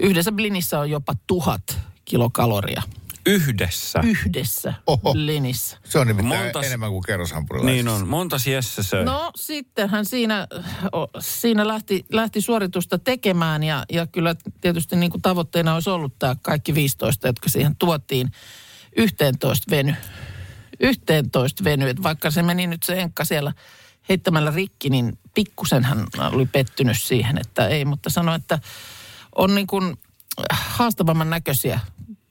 yhdessä 0.00 0.32
blinissä 0.32 0.78
on 0.78 0.90
jopa 0.90 1.14
tuhat 1.26 1.78
kilokaloria 2.04 2.82
Yhdessä. 3.26 4.00
yhdessä 4.04 4.74
Oho. 4.86 5.12
blinissä. 5.12 5.78
Se 5.84 5.98
on 5.98 6.06
nimittäin 6.06 6.44
Montas- 6.44 6.66
enemmän 6.66 6.90
kuin 6.90 7.02
kerroshampurilaisissa. 7.02 7.90
Niin 7.90 8.02
on. 8.02 8.08
Montas 8.08 8.46
Jesse 8.46 8.82
söi? 8.82 9.04
No 9.04 9.30
sitten 9.36 9.88
hän 9.90 10.04
siinä, 10.04 10.46
siinä 11.18 11.68
lähti, 11.68 12.04
lähti 12.12 12.40
suoritusta 12.40 12.98
tekemään 12.98 13.62
ja, 13.62 13.84
ja 13.92 14.06
kyllä 14.06 14.34
tietysti 14.60 14.96
niin 14.96 15.10
kuin 15.10 15.22
tavoitteena 15.22 15.74
olisi 15.74 15.90
ollut 15.90 16.18
tämä 16.18 16.36
kaikki 16.42 16.74
15, 16.74 17.26
jotka 17.26 17.48
siihen 17.48 17.76
tuotiin 17.76 18.32
11 18.96 19.70
veny. 19.70 19.94
11 20.80 21.64
veny, 21.64 21.88
että 21.88 22.02
vaikka 22.02 22.30
se 22.30 22.42
meni 22.42 22.66
nyt 22.66 22.82
se 22.82 23.00
enkka 23.00 23.24
siellä 23.24 23.52
heittämällä 24.08 24.50
rikki, 24.50 24.90
niin 24.90 25.18
pikkusen 25.34 25.84
hän 25.84 26.06
oli 26.32 26.46
pettynyt 26.46 27.00
siihen, 27.00 27.38
että 27.38 27.66
ei, 27.68 27.84
mutta 27.84 28.10
sanoi, 28.10 28.36
että 28.36 28.58
on 29.34 29.54
niin 29.54 29.66
kuin 29.66 29.96
haastavamman 30.50 31.30
näköisiä 31.30 31.80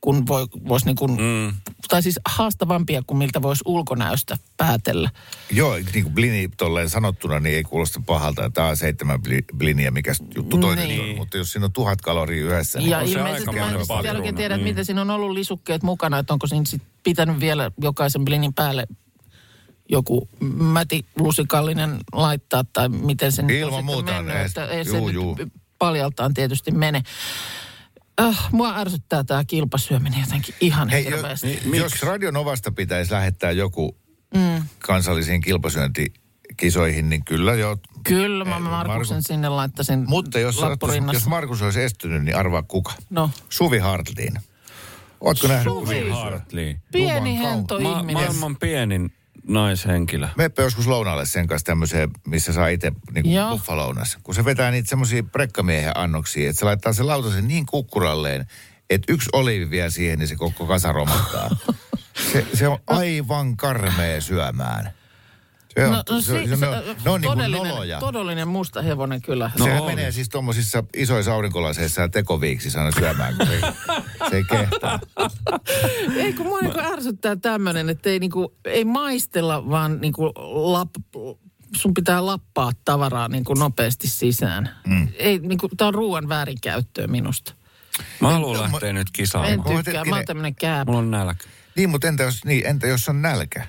kun 0.01 0.27
voi, 0.27 0.47
voisi 0.67 0.85
niin 0.85 0.95
kuin, 0.95 1.11
mm. 1.11 1.53
tai 1.87 2.03
siis 2.03 2.19
haastavampia 2.25 3.01
kuin 3.07 3.17
miltä 3.17 3.41
voisi 3.41 3.61
ulkonäöstä 3.65 4.37
päätellä. 4.57 5.09
Joo, 5.51 5.75
niin 5.93 6.03
kuin 6.03 6.13
blini 6.15 6.49
tolleen 6.57 6.89
sanottuna, 6.89 7.39
niin 7.39 7.55
ei 7.55 7.63
kuulosta 7.63 8.01
pahalta. 8.05 8.49
Tämä 8.49 8.67
on 8.67 8.77
seitsemän 8.77 9.21
bli- 9.21 9.45
blinia, 9.57 9.91
mikä 9.91 10.13
juttu 10.35 10.57
toinen 10.57 10.87
Niin. 10.87 11.09
on. 11.11 11.17
Mutta 11.17 11.37
jos 11.37 11.51
siinä 11.51 11.65
on 11.65 11.73
tuhat 11.73 12.01
kaloria 12.01 12.45
yhdessä, 12.45 12.79
niin 12.79 12.89
Ja 12.89 12.97
on 12.97 13.07
se 13.07 13.13
ilmeisesti 13.13 13.49
aikamoinen 13.49 13.79
sitten 13.79 14.03
vieläkin 14.03 14.35
tiedä, 14.35 14.55
että 14.55 14.65
Niin. 14.65 14.73
miten 14.73 14.85
siinä 14.85 15.01
on 15.01 15.09
ollut 15.09 15.31
lisukkeet 15.31 15.83
mukana, 15.83 16.19
että 16.19 16.33
onko 16.33 16.47
siinä 16.47 16.65
sit 16.65 16.81
pitänyt 17.03 17.39
vielä 17.39 17.71
jokaisen 17.81 18.25
blinin 18.25 18.53
päälle 18.53 18.87
joku 19.89 20.29
mätilusikallinen 20.55 21.97
laittaa 22.13 22.63
tai 22.73 22.89
miten 22.89 23.31
se 23.31 23.41
nyt 23.41 23.63
on 23.63 23.69
Ilman 23.69 23.85
muuta 23.85 24.11
mennyt, 24.13 24.35
että 24.45 24.65
ei 24.65 24.85
juu, 24.85 25.07
se 25.09 25.13
juu. 25.13 25.35
nyt 25.35 25.53
paljaltaan 25.79 26.33
tietysti 26.33 26.71
mene. 26.71 27.03
Äh, 28.21 28.49
mua 28.51 28.77
ärsyttää 28.77 29.23
tämä 29.23 29.43
kilpasyöminen 29.43 30.19
jotenkin 30.19 30.55
ihan 30.61 30.89
Hei, 30.89 31.05
jo, 31.09 31.17
niin, 31.43 31.75
jos 31.75 32.03
Radio 32.03 32.31
Novasta 32.31 32.71
pitäisi 32.71 33.11
lähettää 33.11 33.51
joku 33.51 33.97
mm. 34.35 34.63
kansallisiin 34.79 35.41
kilpasyöntikisoihin, 35.41 37.09
niin 37.09 37.25
kyllä 37.25 37.53
jo. 37.55 37.77
Kyllä 38.03 38.45
mä 38.45 38.55
Eh, 38.55 38.61
Markuksen 38.61 39.15
Markus- 39.17 39.27
sinne 39.27 39.49
laittaisin 39.49 40.03
Mutta 40.07 40.39
jos, 40.39 40.61
jos 41.13 41.27
Markus 41.27 41.61
olisi 41.61 41.81
estynyt, 41.81 42.23
niin 42.23 42.35
arvaa 42.35 42.63
kuka. 42.63 42.93
No, 43.09 43.29
Suvi 43.49 43.77
Hartlin. 43.77 44.33
Ootko 45.21 45.47
nähnyt? 45.47 45.73
Suvi? 45.73 46.09
Hartley. 46.09 46.75
pieni 46.91 47.37
hento 47.39 47.79
Ma- 47.79 47.99
ihminen. 47.99 48.13
maailman 48.23 48.57
pienin 48.57 49.13
naishenkilö. 49.47 50.27
Meppä 50.37 50.61
joskus 50.61 50.87
lounaalle 50.87 51.25
sen 51.25 51.47
kanssa 51.47 51.65
tämmöiseen, 51.65 52.09
missä 52.27 52.53
saa 52.53 52.67
itse 52.67 52.91
niin 53.13 53.33
Joo. 53.33 53.49
buffalounas. 53.49 54.17
Kun 54.23 54.35
se 54.35 54.45
vetää 54.45 54.71
niitä 54.71 54.89
semmoisia 54.89 55.23
prekkamiehen 55.23 55.97
annoksia, 55.97 56.49
että 56.49 56.59
se 56.59 56.65
laittaa 56.65 56.93
sen 56.93 57.07
lautasen 57.07 57.47
niin 57.47 57.65
kukkuralleen, 57.65 58.47
että 58.89 59.13
yksi 59.13 59.29
oliivi 59.33 59.69
vie 59.69 59.89
siihen, 59.89 60.19
niin 60.19 60.27
se 60.27 60.35
koko 60.35 60.65
kasa 60.65 60.91
romahtaa. 60.91 61.49
se, 62.31 62.45
se 62.53 62.67
on 62.67 62.79
aivan 62.87 63.57
karmea 63.57 64.21
syömään. 64.21 64.93
Se 65.75 65.85
on, 65.85 65.91
No, 65.91 66.03
no, 66.09 66.21
se, 66.21 66.47
se, 66.47 66.55
se, 66.55 66.65
ne 66.65 66.67
on, 66.67 66.83
ne 67.05 67.09
on 67.11 67.21
niin 67.21 67.21
kuin 67.21 67.21
todellinen, 67.21 67.67
noloja. 67.69 67.99
todellinen 67.99 68.47
musta 68.47 68.81
hevonen 68.81 69.21
kyllä. 69.21 69.51
No 69.59 69.65
Sehän 69.65 69.81
on. 69.81 69.87
menee 69.87 70.11
siis 70.11 70.29
tuommoisissa 70.29 70.83
isoissa 70.95 71.33
aurinkolaseissa 71.33 72.01
ja 72.01 72.09
tekoviiksissä 72.09 72.79
aina 72.79 72.91
syömään, 72.99 73.35
kun 73.37 73.47
se, 73.47 73.59
se 74.29 74.35
ei 74.35 74.43
kehtaa. 74.43 74.99
Ei 76.15 76.33
kun 76.33 76.45
mua 76.45 76.59
niinku 76.61 76.79
ärsyttää 76.79 77.35
tämmöinen, 77.35 77.89
että 77.89 78.09
ei, 78.09 78.19
niinku, 78.19 78.55
ei 78.65 78.85
maistella, 78.85 79.69
vaan 79.69 80.01
niinku 80.01 80.25
lap, 80.71 80.89
sun 81.75 81.93
pitää 81.93 82.25
lappaa 82.25 82.71
tavaraa 82.85 83.27
niinku 83.27 83.53
nopeasti 83.53 84.07
sisään. 84.07 84.69
Mm. 84.87 85.07
Ei, 85.19 85.39
niinku, 85.39 85.69
tää 85.77 85.87
on 85.87 85.93
ruoan 85.93 86.29
väärinkäyttöä 86.29 87.07
minusta. 87.07 87.53
Mä 88.19 88.29
haluan 88.31 88.57
No, 88.57 88.63
lähteä 88.63 88.93
nyt 88.93 89.07
kisaan. 89.13 89.45
En 89.49 89.59
Mä 89.73 89.83
tykkää, 89.83 90.05
mä 90.05 90.15
oon 90.15 90.25
tämmönen 90.25 90.55
kääpä. 90.55 90.91
Mulla 90.91 90.99
on 91.03 91.11
nälkä. 91.11 91.43
Niin, 91.75 91.89
mutta 91.89 92.07
entä 92.07 92.23
jos, 92.23 92.45
niin, 92.45 92.65
entä 92.67 92.87
jos 92.87 93.09
on 93.09 93.21
nälkä? 93.21 93.67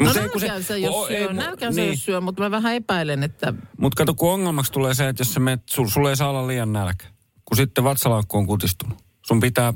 No 0.00 0.06
Mut 0.06 0.16
ei, 0.16 0.28
kun 0.28 0.40
se, 0.40 0.78
jos 0.78 1.10
ei, 1.10 1.18
syö, 1.18 1.28
mu- 1.28 1.32
nälkään 1.32 1.74
se 1.74 1.80
niin. 1.80 1.90
jos 1.90 2.04
syö, 2.04 2.20
mutta 2.20 2.42
mä 2.42 2.50
vähän 2.50 2.74
epäilen, 2.74 3.22
että 3.22 3.54
Mutta 3.78 3.96
kato, 3.96 4.14
kun 4.14 4.32
ongelmaksi 4.32 4.72
tulee 4.72 4.94
se, 4.94 5.08
että 5.08 5.20
jos 5.20 5.34
sä 5.34 5.40
menet, 5.40 5.62
sul, 5.70 5.86
sulla 5.86 6.10
ei 6.10 6.16
saa 6.16 6.30
olla 6.30 6.46
liian 6.46 6.72
nälkä. 6.72 7.06
Kun 7.44 7.56
sitten 7.56 7.84
vatsalaukku 7.84 8.38
on 8.38 8.46
kutistunut. 8.46 8.98
Sun 9.26 9.40
pitää 9.40 9.74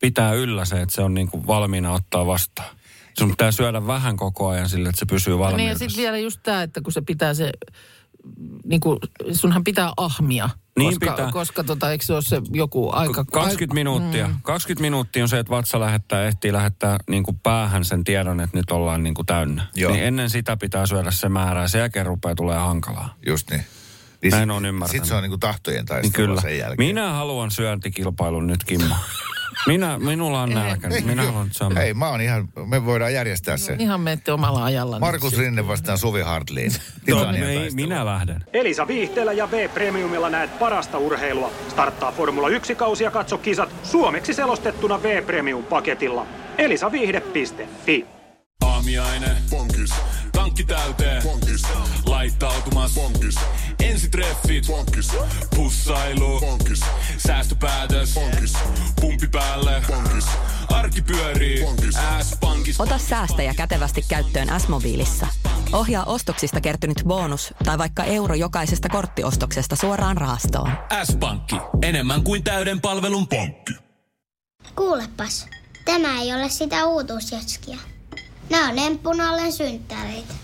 pitää 0.00 0.32
yllä 0.32 0.64
se, 0.64 0.82
että 0.82 0.94
se 0.94 1.02
on 1.02 1.14
niinku 1.14 1.46
valmiina 1.46 1.92
ottaa 1.92 2.26
vastaan. 2.26 2.76
Sun 3.18 3.30
pitää 3.30 3.52
syödä 3.52 3.86
vähän 3.86 4.16
koko 4.16 4.48
ajan 4.48 4.68
sille, 4.68 4.88
että 4.88 4.98
se 4.98 5.06
pysyy 5.06 5.34
Niin 5.56 5.68
ja 5.68 5.78
sitten 5.78 5.96
vielä 5.96 6.18
just 6.18 6.40
tämä, 6.42 6.62
että 6.62 6.80
kun 6.80 6.92
se 6.92 7.00
pitää 7.00 7.34
se, 7.34 7.50
niin 8.64 8.80
kuin, 8.80 8.98
sunhan 9.32 9.64
pitää 9.64 9.92
ahmia. 9.96 10.50
Niin 10.78 10.90
koska, 11.00 11.10
pitää. 11.12 11.32
Koska 11.32 11.64
tota, 11.64 11.90
eikö 11.90 12.04
se 12.04 12.12
ole 12.12 12.22
se 12.22 12.40
joku 12.52 12.90
aika... 12.92 13.24
20 13.32 13.74
minuuttia. 13.74 14.28
Mm. 14.28 14.36
20 14.42 14.80
minuuttia 14.82 15.24
on 15.24 15.28
se, 15.28 15.38
että 15.38 15.50
vatsa 15.50 15.80
lähettää, 15.80 16.24
ehtii 16.24 16.52
lähettää 16.52 16.96
niin 17.10 17.22
kuin 17.22 17.38
päähän 17.38 17.84
sen 17.84 18.04
tiedon, 18.04 18.40
että 18.40 18.56
nyt 18.56 18.70
ollaan 18.70 19.02
niin 19.02 19.14
kuin 19.14 19.26
täynnä. 19.26 19.66
Joo. 19.74 19.92
Niin 19.92 20.04
ennen 20.04 20.30
sitä 20.30 20.56
pitää 20.56 20.86
syödä 20.86 21.10
se 21.10 21.28
määrä 21.28 21.60
ja 21.62 21.68
sen 21.68 21.78
jälkeen 21.78 22.06
rupeaa 22.06 22.34
tulee 22.34 22.58
hankalaa. 22.58 23.14
Just 23.26 23.50
niin. 23.50 23.64
niin 24.22 24.30
Näin 24.30 24.42
sit- 24.48 24.56
on 24.56 24.66
ymmärtänyt. 24.66 24.90
Sitten 24.90 25.08
se 25.08 25.14
on 25.14 25.22
niinku 25.22 25.38
tahtojen 25.38 25.78
Niin 25.78 25.86
taistelua 25.86 26.26
kyllä. 26.26 26.40
sen 26.40 26.58
jälkeen. 26.58 26.88
Minä 26.88 27.12
haluan 27.12 27.50
syöntikilpailun 27.50 28.46
nyt, 28.46 28.64
Kimmo. 28.64 28.94
Minä, 29.66 29.98
minulla 29.98 30.42
on 30.42 30.50
nälkä. 30.50 30.88
niin 30.88 31.06
Minä 31.06 31.22
haluan 31.22 31.48
samaa. 31.52 31.78
Hei, 31.82 31.94
mä 31.94 32.08
oon 32.08 32.20
ihan, 32.20 32.48
me 32.66 32.84
voidaan 32.84 33.14
järjestää 33.14 33.56
se. 33.56 33.76
Ihan 33.78 34.00
menette 34.00 34.32
omalla 34.32 34.64
ajalla. 34.64 34.98
Markus 34.98 35.38
Rinne 35.38 35.68
vastaan 35.68 35.98
Suvi 35.98 36.20
Hartliin. 36.20 36.72
No, 37.08 37.32
ei, 37.48 37.70
minä 37.70 38.06
lähden. 38.06 38.44
Elisa 38.52 38.88
Viihteellä 38.88 39.32
ja 39.32 39.50
V-Premiumilla 39.50 40.30
näet 40.30 40.58
parasta 40.58 40.98
urheilua. 40.98 41.50
Starttaa 41.68 42.12
Formula 42.12 42.48
1-kausi 42.48 43.04
ja 43.04 43.10
katso 43.10 43.38
kisat 43.38 43.68
suomeksi 43.82 44.34
selostettuna 44.34 45.02
V-Premium-paketilla. 45.02 46.26
elisaviihde.fi 46.58 48.06
Aamiaine. 48.64 49.36
Bonkis. 49.50 49.90
Tankki 50.32 50.64
täyteen. 50.64 51.22
Bonkis. 51.22 51.62
Laittautumas. 52.06 52.94
Bonkis. 52.94 53.34
Ensitreffit. 53.82 54.66
Bonkis. 54.66 55.12
Pussailu. 55.56 56.40
Bonkis. 56.40 56.80
Säästöpäätös. 57.26 58.14
Bonkis. 58.14 58.52
Pumpi 59.00 59.28
päälle. 59.28 59.82
Bonkis. 59.88 60.26
Arki 60.68 61.02
pyörii. 61.02 61.64
S-pankis. 62.22 62.80
Ota 62.80 62.98
säästäjä 62.98 63.54
kätevästi 63.54 64.04
käyttöön 64.08 64.60
S-mobiilissa. 64.60 65.26
Ohjaa 65.72 66.04
ostoksista 66.04 66.60
kertynyt 66.60 67.02
bonus 67.06 67.54
tai 67.64 67.78
vaikka 67.78 68.04
euro 68.04 68.34
jokaisesta 68.34 68.88
korttiostoksesta 68.88 69.76
suoraan 69.76 70.16
rahastoon. 70.16 70.70
S-pankki. 71.04 71.56
Enemmän 71.82 72.22
kuin 72.22 72.44
täyden 72.44 72.80
palvelun 72.80 73.28
pankki. 73.28 73.72
Kuulepas, 74.76 75.46
tämä 75.84 76.20
ei 76.20 76.34
ole 76.34 76.48
sitä 76.48 76.86
uutuusjatskia. 76.86 77.78
Nämä 78.50 78.68
on 78.68 78.78
emppunallen 78.78 79.52
synttäreitä. 79.52 80.34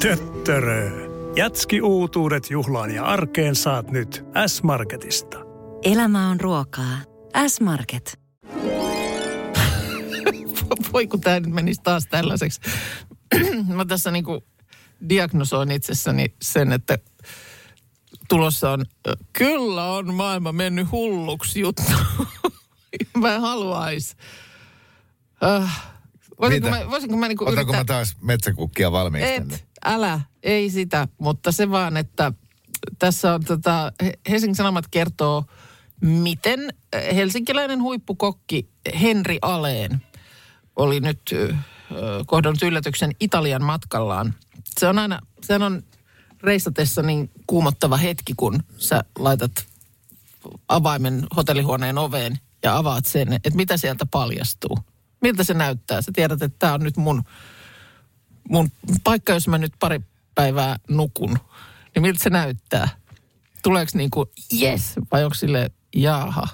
Töttörö. 0.00 1.13
Jatski 1.36 1.80
uutuudet 1.80 2.50
juhlaan 2.50 2.90
ja 2.90 3.04
arkeen 3.04 3.56
saat 3.56 3.90
nyt 3.90 4.24
S-Marketista. 4.46 5.38
Elämä 5.82 6.30
on 6.30 6.40
ruokaa. 6.40 6.98
S-Market. 7.48 8.20
Voi 10.92 11.06
kun 11.06 11.20
tämä 11.20 11.40
nyt 11.40 11.54
menisi 11.54 11.80
taas 11.82 12.06
tällaiseksi. 12.10 12.60
Mä 13.76 13.84
tässä 13.84 14.10
niinku 14.10 14.44
diagnosoin 15.08 15.70
itsessäni 15.70 16.26
sen, 16.42 16.72
että 16.72 16.98
tulossa 18.28 18.70
on, 18.70 18.84
kyllä 19.32 19.84
on 19.84 20.14
maailma 20.14 20.52
mennyt 20.52 20.92
hulluksi 20.92 21.60
juttu. 21.60 21.82
mä 23.22 23.40
haluais. 23.40 24.16
Äh, 25.44 25.82
voisinko 26.40 26.68
Mitä? 26.68 26.84
mä, 26.84 26.90
voisinko 26.90 27.16
mä 27.16 27.28
niinku 27.28 27.44
Otanko 27.44 27.60
yrittää... 27.60 27.80
mä 27.80 27.84
taas 27.84 28.16
metsäkukkia 28.20 28.92
valmiiksi 28.92 29.32
tänne? 29.32 29.58
Älä, 29.84 30.20
ei 30.42 30.70
sitä, 30.70 31.08
mutta 31.18 31.52
se 31.52 31.70
vaan, 31.70 31.96
että 31.96 32.32
tässä 32.98 33.34
on 33.34 33.44
tota, 33.44 33.92
He- 34.02 34.18
Helsingin 34.28 34.56
Sanomat 34.56 34.84
kertoo, 34.90 35.44
miten 36.00 36.74
helsinkiläinen 37.14 37.82
huippukokki 37.82 38.68
Henri 39.00 39.38
Aleen 39.42 40.02
oli 40.76 41.00
nyt 41.00 41.20
ö, 41.32 41.54
kohdannut 42.26 42.62
yllätyksen 42.62 43.10
Italian 43.20 43.64
matkallaan. 43.64 44.34
Se 44.80 44.88
on 44.88 44.98
aina, 44.98 45.20
se 45.42 45.54
on 45.54 45.82
reissatessa 46.42 47.02
niin 47.02 47.30
kuumottava 47.46 47.96
hetki, 47.96 48.34
kun 48.36 48.62
sä 48.78 49.04
laitat 49.18 49.66
avaimen 50.68 51.26
hotellihuoneen 51.36 51.98
oveen 51.98 52.38
ja 52.62 52.76
avaat 52.76 53.06
sen, 53.06 53.32
että 53.32 53.50
mitä 53.50 53.76
sieltä 53.76 54.06
paljastuu. 54.06 54.78
Miltä 55.20 55.44
se 55.44 55.54
näyttää? 55.54 56.02
Sä 56.02 56.12
tiedät, 56.14 56.42
että 56.42 56.58
tämä 56.58 56.74
on 56.74 56.80
nyt 56.80 56.96
mun, 56.96 57.22
mun 58.48 58.70
paikka, 59.04 59.32
jos 59.32 59.48
mä 59.48 59.58
nyt 59.58 59.72
pari 59.80 60.00
päivää 60.34 60.76
nukun. 60.88 61.38
Niin 61.94 62.02
miltä 62.02 62.22
se 62.22 62.30
näyttää? 62.30 62.88
Tuleeko 63.62 63.90
niin 63.94 64.10
kuin 64.10 64.28
yes 64.60 64.92
vai 65.12 65.24
onko 65.24 65.34
sille 65.34 65.70
jaaha? 65.96 66.48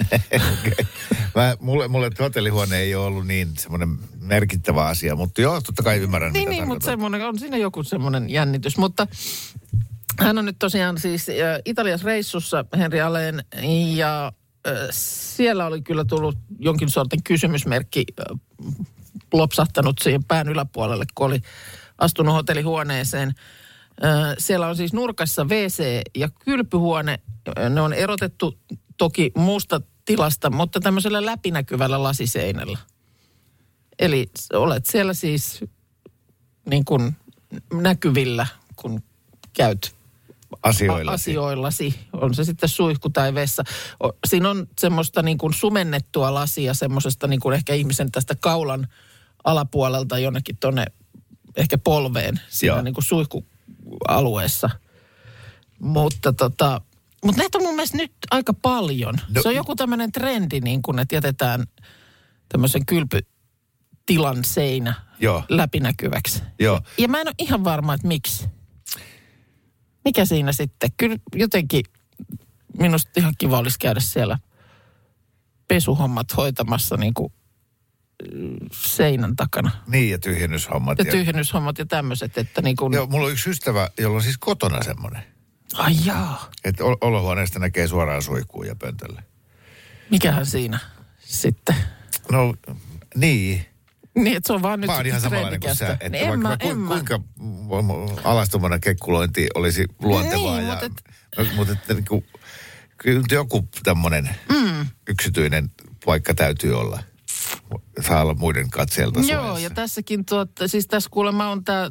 Mä, 1.34 1.56
mulle, 1.60 1.88
mulle 1.88 2.10
hotellihuone 2.18 2.78
ei 2.78 2.94
ole 2.94 3.06
ollut 3.06 3.26
niin 3.26 3.48
semmoinen 3.58 3.98
merkittävä 4.20 4.86
asia, 4.86 5.16
mutta 5.16 5.40
joo, 5.40 5.60
totta 5.60 5.82
kai 5.82 5.98
ymmärrän, 5.98 6.32
Niin, 6.32 6.48
mitä 6.48 6.60
niin 6.60 6.68
mutta 6.68 6.84
semmoinen, 6.84 7.26
on 7.26 7.38
siinä 7.38 7.56
joku 7.56 7.82
semmoinen 7.82 8.30
jännitys. 8.30 8.76
Mutta 8.76 9.06
hän 10.20 10.38
on 10.38 10.44
nyt 10.44 10.58
tosiaan 10.58 10.98
siis 10.98 11.28
äh, 11.28 11.34
Italiassa 11.64 12.06
reissussa, 12.06 12.64
Henri 12.78 13.00
Aleen, 13.00 13.44
ja 13.94 14.32
äh, 14.66 14.72
siellä 14.90 15.66
oli 15.66 15.82
kyllä 15.82 16.04
tullut 16.04 16.38
jonkin 16.58 16.88
sortin 16.90 17.22
kysymysmerkki 17.22 18.04
äh, 18.20 18.38
lopsahtanut 19.32 19.98
siihen 20.02 20.24
pään 20.24 20.48
yläpuolelle, 20.48 21.04
kun 21.14 21.26
oli 21.26 21.40
astunut 21.98 22.34
hotellihuoneeseen. 22.34 23.34
Siellä 24.38 24.66
on 24.66 24.76
siis 24.76 24.92
nurkassa 24.92 25.44
WC 25.44 26.00
ja 26.16 26.28
kylpyhuone. 26.44 27.20
Ne 27.70 27.80
on 27.80 27.92
erotettu 27.92 28.58
toki 28.96 29.32
muusta 29.36 29.80
tilasta, 30.04 30.50
mutta 30.50 30.80
tämmöisellä 30.80 31.26
läpinäkyvällä 31.26 32.02
lasiseinällä. 32.02 32.78
Eli 33.98 34.30
olet 34.52 34.86
siellä 34.86 35.14
siis 35.14 35.64
niin 36.70 36.84
kuin 36.84 37.16
näkyvillä, 37.72 38.46
kun 38.76 39.02
käyt 39.52 39.94
Asioilla. 40.62 41.10
a- 41.10 41.14
asioillasi. 41.14 42.00
On 42.12 42.34
se 42.34 42.44
sitten 42.44 42.68
suihku 42.68 43.10
tai 43.10 43.34
vessa. 43.34 43.64
Siinä 44.26 44.50
on 44.50 44.66
semmoista 44.78 45.22
niin 45.22 45.38
kuin 45.38 45.54
sumennettua 45.54 46.34
lasia, 46.34 46.74
semmoisesta 46.74 47.26
niin 47.26 47.40
kuin 47.40 47.54
ehkä 47.54 47.74
ihmisen 47.74 48.12
tästä 48.12 48.34
kaulan 48.40 48.88
alapuolelta 49.44 50.18
jonnekin 50.18 50.56
tonne 50.56 50.84
ehkä 51.56 51.78
polveen 51.78 52.40
siinä 52.48 52.74
Joo. 52.74 52.82
niin 52.82 52.94
kuin 52.94 53.04
suihkualueessa. 53.04 54.70
Mutta 55.78 56.32
tota, 56.32 56.80
mutta 57.24 57.38
näitä 57.42 57.58
on 57.58 57.64
mun 57.64 57.74
mielestä 57.74 57.96
nyt 57.96 58.12
aika 58.30 58.54
paljon. 58.54 59.14
No- 59.34 59.42
se 59.42 59.48
on 59.48 59.54
joku 59.54 59.76
tämmöinen 59.76 60.12
trendi, 60.12 60.60
niin 60.60 60.82
kuin, 60.82 60.98
että 60.98 61.14
jätetään 61.14 61.64
tämmöisen 62.48 62.86
kylpytilan 62.86 64.44
seinä 64.44 64.94
Joo. 65.20 65.42
läpinäkyväksi. 65.48 66.42
Joo. 66.58 66.80
Ja 66.98 67.08
mä 67.08 67.20
en 67.20 67.28
ole 67.28 67.34
ihan 67.38 67.64
varma, 67.64 67.94
että 67.94 68.08
miksi. 68.08 68.48
Mikä 70.04 70.24
siinä 70.24 70.52
sitten? 70.52 70.90
Kyllä 70.96 71.16
jotenkin 71.34 71.84
minusta 72.78 73.10
ihan 73.16 73.34
kiva 73.38 73.58
olisi 73.58 73.78
käydä 73.78 74.00
siellä 74.00 74.38
pesuhommat 75.68 76.36
hoitamassa 76.36 76.96
niin 76.96 77.14
kuin 77.14 77.32
mm, 78.34 78.56
seinän 78.72 79.36
takana. 79.36 79.70
Niin, 79.86 80.10
ja 80.10 80.18
tyhjennyshommat. 80.18 80.98
Ja 80.98 81.04
tyhjennyshommat 81.04 81.78
ja 81.78 81.86
tämmöiset, 81.86 82.38
että 82.38 82.62
niin 82.62 82.76
kuin... 82.76 82.92
Joo, 82.92 83.06
mulla 83.06 83.26
on 83.26 83.32
yksi 83.32 83.50
ystävä, 83.50 83.90
jolla 83.98 84.16
on 84.16 84.22
siis 84.22 84.38
kotona 84.38 84.82
semmoinen. 84.82 85.22
Ai 85.74 85.94
jaa. 86.04 86.50
Että 86.64 86.84
ol- 86.84 86.96
olohuoneesta 87.00 87.58
näkee 87.58 87.88
suoraan 87.88 88.22
suihkuun 88.22 88.66
ja 88.66 88.76
pöntölle. 88.76 89.22
Mikähän 90.10 90.46
siinä 90.46 90.78
sitten? 91.18 91.74
No, 92.32 92.54
niin. 93.14 93.66
Niin, 94.24 94.36
että 94.36 94.46
se 94.46 94.52
on 94.52 94.62
vaan 94.62 94.80
nyt 94.80 94.88
Mä 94.88 94.96
oon 94.96 95.06
ihan 95.06 95.20
samanlainen 95.20 95.60
kuin 95.60 95.76
sä. 95.76 95.92
Että 95.92 96.08
Niin 96.08 96.28
vaikka 96.28 96.48
mä, 96.48 96.56
ku, 96.56 96.86
kuinka 96.86 97.20
alastomana 98.24 98.78
kekkulointi 98.78 99.48
olisi 99.54 99.84
luontevaa. 100.02 100.56
Niin, 100.56 100.68
ja, 100.68 100.72
mutta 100.72 100.86
et- 100.86 101.56
mutta 101.56 101.72
että 101.72 101.94
niin 101.94 102.04
kuin, 102.04 102.24
kyllä 102.98 103.22
joku 103.30 103.68
tämmöinen 103.82 104.30
mm. 104.48 104.86
yksityinen 105.08 105.70
paikka 106.04 106.34
täytyy 106.34 106.72
olla. 106.80 107.02
Saa 108.06 108.22
olla 108.22 108.34
muiden 108.34 108.70
katseelta 108.70 109.20
Joo, 109.20 109.26
suojassa. 109.26 109.60
ja 109.60 109.70
tässäkin 109.70 110.24
tuotta, 110.24 110.68
siis 110.68 110.86
tässä 110.86 111.10
kuulemma 111.12 111.48
on 111.50 111.64
tämä 111.64 111.90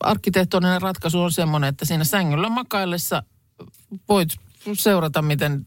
arkkitehtoninen 0.00 0.82
ratkaisu 0.82 1.20
on 1.22 1.32
semmoinen, 1.32 1.68
että 1.68 1.84
siinä 1.84 2.04
sängyllä 2.04 2.48
makaillessa 2.48 3.22
voit 4.08 4.28
seurata, 4.72 5.22
miten 5.22 5.62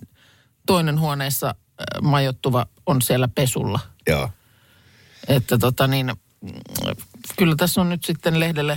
toinen 0.66 1.00
huoneessa 1.00 1.48
äh, 1.48 2.02
majoittuva 2.02 2.66
on 2.86 3.02
siellä 3.02 3.28
pesulla. 3.28 3.80
Joo. 4.08 4.30
Että 5.28 5.58
tota 5.58 5.88
niin, 5.88 6.12
kyllä 7.38 7.56
tässä 7.56 7.82
on 7.82 7.90
nyt 7.90 8.04
sitten 8.04 8.40
lehdelle 8.40 8.72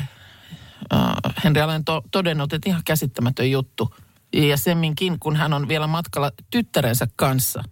äh, 0.94 1.34
Henri 1.44 1.62
Allen 1.62 1.84
to, 1.84 2.02
todennut, 2.10 2.52
että 2.52 2.68
ihan 2.70 2.82
käsittämätön 2.84 3.50
juttu. 3.50 3.94
Ja 4.32 4.56
semminkin, 4.56 5.18
kun 5.18 5.36
hän 5.36 5.52
on 5.52 5.68
vielä 5.68 5.86
matkalla 5.86 6.32
tyttärensä 6.50 7.06
kanssa. 7.16 7.62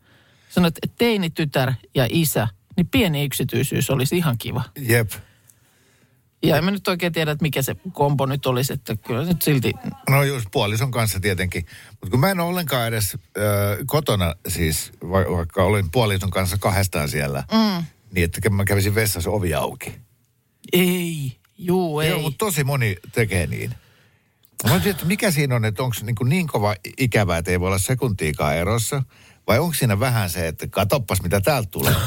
Sanoit, 0.49 0.75
että 0.83 0.97
teini-tytär 0.99 1.73
ja 1.95 2.07
isä, 2.11 2.49
niin 2.77 2.89
pieni 2.89 3.25
yksityisyys 3.25 3.91
olisi 3.91 4.17
ihan 4.17 4.39
kiva. 4.39 4.63
Jep. 4.79 5.11
Ja 6.43 6.57
en 6.57 6.65
mä 6.65 6.71
nyt 6.71 6.89
oikein 6.89 7.13
tiedä, 7.13 7.31
että 7.31 7.43
mikä 7.43 7.63
se 7.63 7.77
kombo 7.93 8.27
nyt 8.27 8.47
olisi, 8.47 8.73
että 8.73 8.97
kyllä 8.97 9.25
nyt 9.25 9.43
silti... 9.43 9.73
No 10.11 10.23
just 10.23 10.47
puolison 10.53 10.91
kanssa 10.91 11.21
tietenkin. 11.21 11.67
Mutta 11.91 12.11
kun 12.11 12.21
mä 12.21 12.31
en 12.31 12.41
ole 12.41 12.49
ollenkaan 12.49 12.89
edes 12.89 13.15
äh, 13.15 13.43
kotona 13.87 14.35
siis, 14.49 14.93
va- 15.03 15.37
vaikka 15.37 15.65
olen 15.65 15.91
puolison 15.91 16.31
kanssa 16.31 16.59
kahdestaan 16.59 17.09
siellä, 17.09 17.45
mm. 17.53 17.85
Niin 18.12 18.25
että 18.25 18.51
mä 18.51 18.64
kävisin 18.64 18.94
vessassa 18.94 19.31
ovi 19.31 19.55
auki. 19.55 19.94
Ei, 20.72 21.37
juu, 21.59 22.01
ei. 22.01 22.11
Joo, 22.11 22.20
mutta 22.20 22.38
tosi 22.38 22.64
moni 22.64 22.96
tekee 23.12 23.46
niin. 23.46 23.75
Mä 24.64 24.70
tiedän, 24.70 24.90
että 24.90 25.05
mikä 25.05 25.31
siinä 25.31 25.57
on, 25.57 25.64
että 25.64 25.83
onko 25.83 25.96
niin, 26.03 26.16
niin 26.25 26.46
kova 26.46 26.75
ikävää, 26.98 27.38
että 27.38 27.51
ei 27.51 27.61
voi 27.61 27.66
olla 27.66 27.79
sekuntiikaan 27.79 28.57
erossa, 28.57 29.03
vai 29.46 29.59
onko 29.59 29.75
siinä 29.75 30.01
vähän 30.01 30.31
se, 30.31 30.48
että 30.48 30.66
katoppas 30.66 31.22
mitä 31.22 31.40
täältä 31.40 31.68
tulee. 31.70 31.94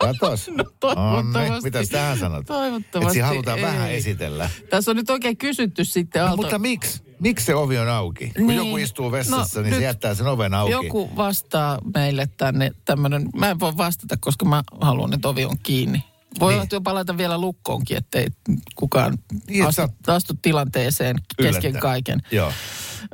Katos. 0.00 0.48
No, 0.48 0.64
toivottavasti. 0.80 1.62
Mitäs 1.62 1.88
tähän 1.88 2.18
sanot? 2.18 2.46
Toivottavasti 2.46 3.18
Että 3.18 3.26
halutaan 3.28 3.58
ei. 3.58 3.64
vähän 3.64 3.90
esitellä. 3.90 4.50
Tässä 4.70 4.90
on 4.90 4.96
nyt 4.96 5.10
oikein 5.10 5.36
kysytty 5.36 5.84
sitten 5.84 6.20
No, 6.20 6.26
Aalto... 6.26 6.42
mutta 6.42 6.58
miksi? 6.58 7.05
Miksi 7.20 7.46
se 7.46 7.54
ovi 7.54 7.78
on 7.78 7.88
auki? 7.88 8.30
Kun 8.36 8.46
Niin. 8.46 8.56
joku 8.56 8.76
istuu 8.76 9.12
vessassa, 9.12 9.60
No, 9.60 9.64
niin 9.64 9.74
se 9.74 9.82
jättää 9.82 10.14
sen 10.14 10.26
oven 10.26 10.54
auki. 10.54 10.72
Joku 10.72 11.10
vastaa 11.16 11.78
meille 11.94 12.28
tänne 12.36 12.70
tämmöinen, 12.84 13.28
mä 13.36 13.50
en 13.50 13.60
voi 13.60 13.76
vastata, 13.76 14.16
koska 14.20 14.44
mä 14.44 14.62
haluan, 14.80 15.12
että 15.14 15.28
ovi 15.28 15.44
on 15.44 15.56
kiinni. 15.62 16.04
Voi 16.40 16.54
Niin. 16.54 16.68
jopa 16.72 16.94
laita 16.94 17.16
vielä 17.16 17.38
lukkoonkin, 17.38 17.96
ettei 17.96 18.26
kukaan 18.74 19.18
Niin, 19.48 19.66
astu, 19.66 19.82
sä- 20.06 20.14
astu 20.14 20.34
tilanteeseen 20.42 21.16
kesken 21.42 21.60
Yllättää. 21.70 21.80
kaiken. 21.80 22.22
Joo. 22.30 22.52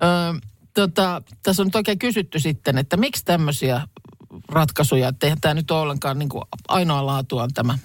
Ö, 0.02 0.40
tota, 0.74 1.22
tässä 1.42 1.62
on 1.62 1.66
nyt 1.66 1.74
oikein 1.76 1.98
kysytty 1.98 2.38
sitten, 2.40 2.78
että 2.78 2.96
miksi 2.96 3.24
tämmöisiä 3.24 3.82
ratkaisuja, 4.48 5.08
että 5.08 5.26
eihän 5.26 5.40
tämä 5.40 5.54
nyt 5.54 5.70
ole 5.70 5.80
ollenkaan 5.80 6.18
niin 6.18 6.28
kuin 6.28 6.42
ainoa 6.68 7.06
laatuaan 7.06 7.50
tämä 7.54 7.78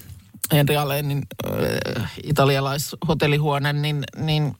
Henri 0.52 0.76
Alenin 0.76 1.22
äh, 1.46 2.12
italialaishotellihuone, 2.22 3.72
niin, 3.72 4.04
niin 4.16 4.54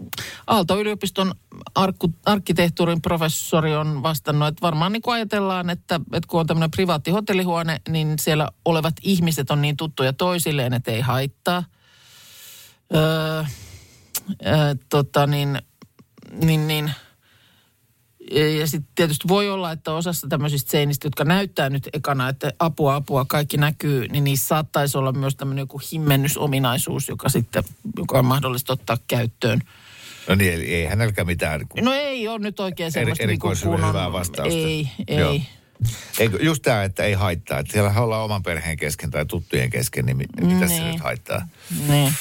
Aalto-yliopiston 0.47 1.35
arkku, 1.75 2.13
arkkitehtuurin 2.25 3.03
professori 3.03 3.77
on 3.77 4.03
vastannut, 4.03 4.49
että 4.49 4.63
varmaan 4.63 4.93
niin 4.93 5.03
kuin 5.03 5.15
ajatellaan, 5.15 5.71
että, 5.71 6.01
että 6.13 6.29
kun 6.29 6.41
on 6.41 6.47
tämmöinen 6.47 6.71
privaatti 6.71 7.11
hotellihuone, 7.11 7.81
niin 7.89 8.19
siellä 8.19 8.49
olevat 8.65 8.95
ihmiset 9.03 9.51
on 9.51 9.63
niin 9.63 9.77
tuttuja 9.77 10.13
toisilleen, 10.13 10.75
että 10.75 10.91
ei 10.91 11.01
haittaa. 11.01 11.65
Öö, 12.95 13.45
öö, 14.47 14.75
tota 14.89 15.27
niin, 15.27 15.59
niin, 16.45 16.69
niin 16.69 16.93
ja 18.31 18.67
sitten 18.67 18.93
tietysti 18.95 19.29
voi 19.29 19.51
olla, 19.51 19.73
että 19.73 19.93
osassa 19.93 20.27
tämmöisistä 20.31 20.71
seinistä, 20.71 21.07
jotka 21.07 21.25
näyttää 21.25 21.71
nyt 21.71 21.89
ekana, 21.93 22.29
että 22.29 22.53
apua, 22.59 22.95
apua, 22.95 23.25
kaikki 23.25 23.57
näkyy, 23.57 24.09
niin 24.09 24.25
niissä 24.25 24.47
saattaisi 24.47 24.99
olla 24.99 25.13
myös 25.13 25.37
tämmöinen 25.37 25.63
joku 25.63 25.81
himmennysominaisuus, 25.93 27.09
joka 27.09 27.29
sitten, 27.29 27.63
joka 27.99 28.19
on 28.19 28.25
mahdollista 28.25 28.73
ottaa 28.73 28.97
käyttöön. 29.07 29.61
No 30.29 30.35
niin, 30.35 30.55
eli 30.55 30.75
ei 30.75 30.87
hänelläkään 30.87 31.27
mitään. 31.27 31.61
No 31.81 31.93
ei 31.93 32.29
ole 32.29 32.39
nyt 32.39 32.61
oikein 32.61 32.93
semmoista 32.93 33.23
Eri- 33.25 33.33
niin 33.33 33.39
kuin 33.41 33.51
erikoiselle 33.51 33.77
kunnon- 33.77 33.89
hyvää 33.89 34.13
vastausta. 34.13 34.59
Ei, 34.59 34.89
Joo. 35.09 35.33
ei. 35.33 35.43
Eikö, 36.19 36.39
just 36.43 36.63
tämä, 36.63 36.85
että 36.85 37.03
ei 37.05 37.13
haittaa. 37.13 37.59
Että 37.59 37.73
siellä 37.73 37.93
ollaan 38.01 38.25
oman 38.25 38.43
perheen 38.43 38.77
kesken 38.77 39.11
tai 39.11 39.27
tuttujen 39.27 39.71
kesken, 39.71 40.07
niin 40.07 40.17
mi- 40.17 40.25
mitä 40.41 40.69
se 40.69 40.75
Niin. 40.75 40.87
nyt 40.93 41.01
haittaa? 41.01 41.49
Niin. 41.89 42.13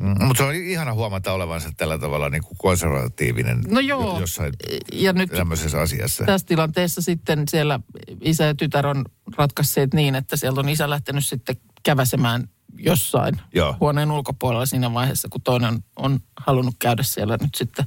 Mm, 0.00 0.26
mutta 0.26 0.42
se 0.42 0.48
on 0.48 0.54
ihana 0.54 0.92
huomata 0.94 1.32
olevansa 1.32 1.70
tällä 1.76 1.98
tavalla 1.98 2.28
niin 2.30 2.42
kuin 2.44 2.58
konservatiivinen 2.58 3.60
No 3.68 3.80
joo. 3.80 4.14
jo- 4.14 4.20
jossain 4.20 4.52
Ja 4.92 5.12
nyt 5.12 5.30
tämmöisessä 5.30 5.80
asiassa. 5.80 6.24
tässä 6.24 6.46
tilanteessa 6.46 7.02
sitten 7.02 7.44
siellä 7.48 7.80
isä 8.20 8.44
ja 8.44 8.54
tytär 8.54 8.86
on 8.86 9.04
ratkaisseet 9.36 9.94
niin, 9.94 10.14
että 10.14 10.36
sieltä 10.36 10.60
on 10.60 10.68
isä 10.68 10.90
lähtenyt 10.90 11.26
sitten 11.26 11.56
käväsemään 11.82 12.48
jossain 12.78 13.40
Joo. 13.54 13.76
huoneen 13.80 14.10
ulkopuolella 14.10 14.66
siinä 14.66 14.94
vaiheessa, 14.94 15.28
kun 15.30 15.40
toinen 15.42 15.84
on 15.96 16.20
halunnut 16.36 16.74
käydä 16.78 17.02
siellä 17.02 17.36
nyt 17.40 17.54
sitten 17.54 17.86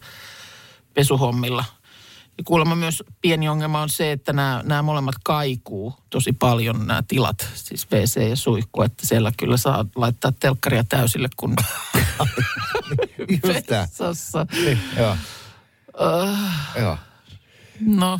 pesuhommilla. 0.93 1.65
Ja 2.37 2.43
kuulemma 2.43 2.75
myös 2.75 3.03
pieni 3.21 3.49
ongelma 3.49 3.81
on 3.81 3.89
se, 3.89 4.11
että 4.11 4.33
nämä, 4.33 4.61
nämä 4.65 4.81
molemmat 4.81 5.15
kaikuu 5.23 5.93
tosi 6.09 6.31
paljon, 6.33 6.87
nämä 6.87 7.03
tilat, 7.07 7.47
siis 7.53 7.87
WC 7.91 8.29
ja 8.29 8.35
suihku, 8.35 8.81
että 8.81 9.07
siellä 9.07 9.31
kyllä 9.39 9.57
saa 9.57 9.85
laittaa 9.95 10.31
telkkaria 10.39 10.83
täysille, 10.83 11.27
kun 11.37 11.53
Just 13.47 13.65
tää. 13.67 13.81
vessassa. 13.81 14.45
Niin, 14.65 14.79
joo, 14.97 15.17
Uh, 16.01 16.37
joo. 16.81 16.97
no, 17.79 18.19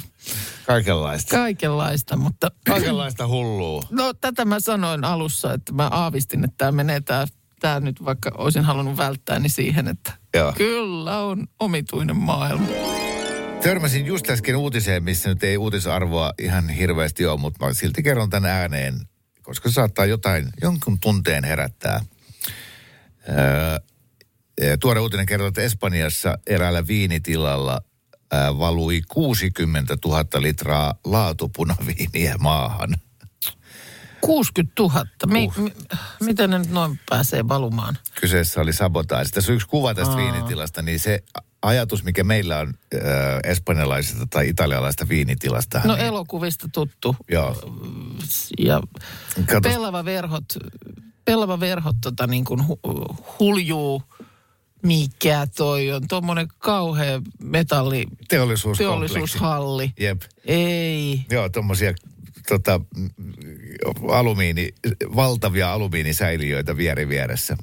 Kaikenlaista. 0.67 1.35
kaikenlaista, 1.37 2.15
mutta 2.15 2.51
Kaikenlaista 2.67 3.27
hullua. 3.27 3.81
No 3.89 4.13
tätä 4.13 4.45
mä 4.45 4.59
sanoin 4.59 5.03
alussa, 5.03 5.53
että 5.53 5.73
mä 5.73 5.87
aavistin, 5.87 6.43
että 6.43 6.55
tämä 6.57 6.71
menee 6.71 7.01
tämä, 7.01 7.25
tämä 7.59 7.79
nyt, 7.79 8.05
vaikka 8.05 8.31
olisin 8.37 8.63
halunnut 8.63 8.97
välttää, 8.97 9.39
niin 9.39 9.49
siihen, 9.49 9.87
että 9.87 10.13
Joo. 10.33 10.53
kyllä 10.53 11.19
on 11.19 11.47
omituinen 11.59 12.15
maailma. 12.17 12.65
Törmäsin 13.63 14.05
just 14.05 14.29
äsken 14.29 14.55
uutiseen, 14.55 15.03
missä 15.03 15.29
nyt 15.29 15.43
ei 15.43 15.57
uutisarvoa 15.57 16.33
ihan 16.39 16.69
hirveästi 16.69 17.25
ole, 17.25 17.39
mutta 17.39 17.65
mä 17.65 17.73
silti 17.73 18.03
kerron 18.03 18.29
tämän 18.29 18.51
ääneen, 18.51 18.99
koska 19.41 19.69
se 19.69 19.73
saattaa 19.73 20.05
jotain, 20.05 20.49
jonkun 20.61 20.99
tunteen 20.99 21.43
herättää. 21.43 22.05
Öö, 23.29 24.77
tuore 24.79 24.99
uutinen 24.99 25.25
kertoo, 25.25 25.47
että 25.47 25.61
Espanjassa 25.61 26.37
eräällä 26.47 26.87
viinitilalla 26.87 27.81
ää, 28.31 28.57
valui 28.57 29.01
60 29.07 29.97
000 30.05 30.25
litraa 30.41 30.93
laatupunaviiniä 31.05 32.35
maahan. 32.39 32.95
60 34.21 34.83
000. 34.83 35.05
Mi, 35.27 35.49
mi, 35.57 35.73
miten 36.21 36.49
ne 36.49 36.59
nyt 36.59 36.69
noin 36.69 36.99
pääsee 37.09 37.47
valumaan? 37.47 37.97
Kyseessä 38.21 38.61
oli 38.61 38.73
sabotaasi. 38.73 39.31
Tässä 39.31 39.51
on 39.51 39.55
yksi 39.55 39.67
kuva 39.67 39.93
tästä 39.93 40.13
Aa. 40.13 40.17
viinitilasta, 40.17 40.81
niin 40.81 40.99
se 40.99 41.23
ajatus, 41.63 42.03
mikä 42.03 42.23
meillä 42.23 42.59
on 42.59 42.67
äh, 42.67 43.01
espanjalaisesta 43.43 44.25
tai 44.29 44.49
italialaista 44.49 45.09
viinitilasta. 45.09 45.81
No 45.85 45.95
niin, 45.95 46.05
elokuvista 46.05 46.67
tuttu. 46.73 47.15
Joo. 47.31 47.71
Ja 48.57 48.81
Kato, 49.45 49.69
pelava 49.69 50.05
verhot, 50.05 50.45
pelava 51.25 51.59
verhot 51.59 51.95
tota 52.01 52.27
niin 52.27 52.45
kuin 52.45 52.67
hu, 52.67 52.79
huljuu. 53.39 54.03
Mikä 54.83 55.47
toi 55.57 55.91
on? 55.91 56.07
Tuommoinen 56.07 56.47
kauhea 56.59 57.21
metalli 57.43 58.05
teollisuushalli. 58.27 59.93
Jep. 59.99 60.21
Ei. 60.45 61.25
Joo, 61.31 61.49
tuommoisia 61.49 61.93
tota, 62.47 62.81
alumiini, 64.11 64.69
valtavia 65.15 65.73
alumiinisäiliöitä 65.73 66.77
vieri 66.77 67.09
vieressä. 67.09 67.57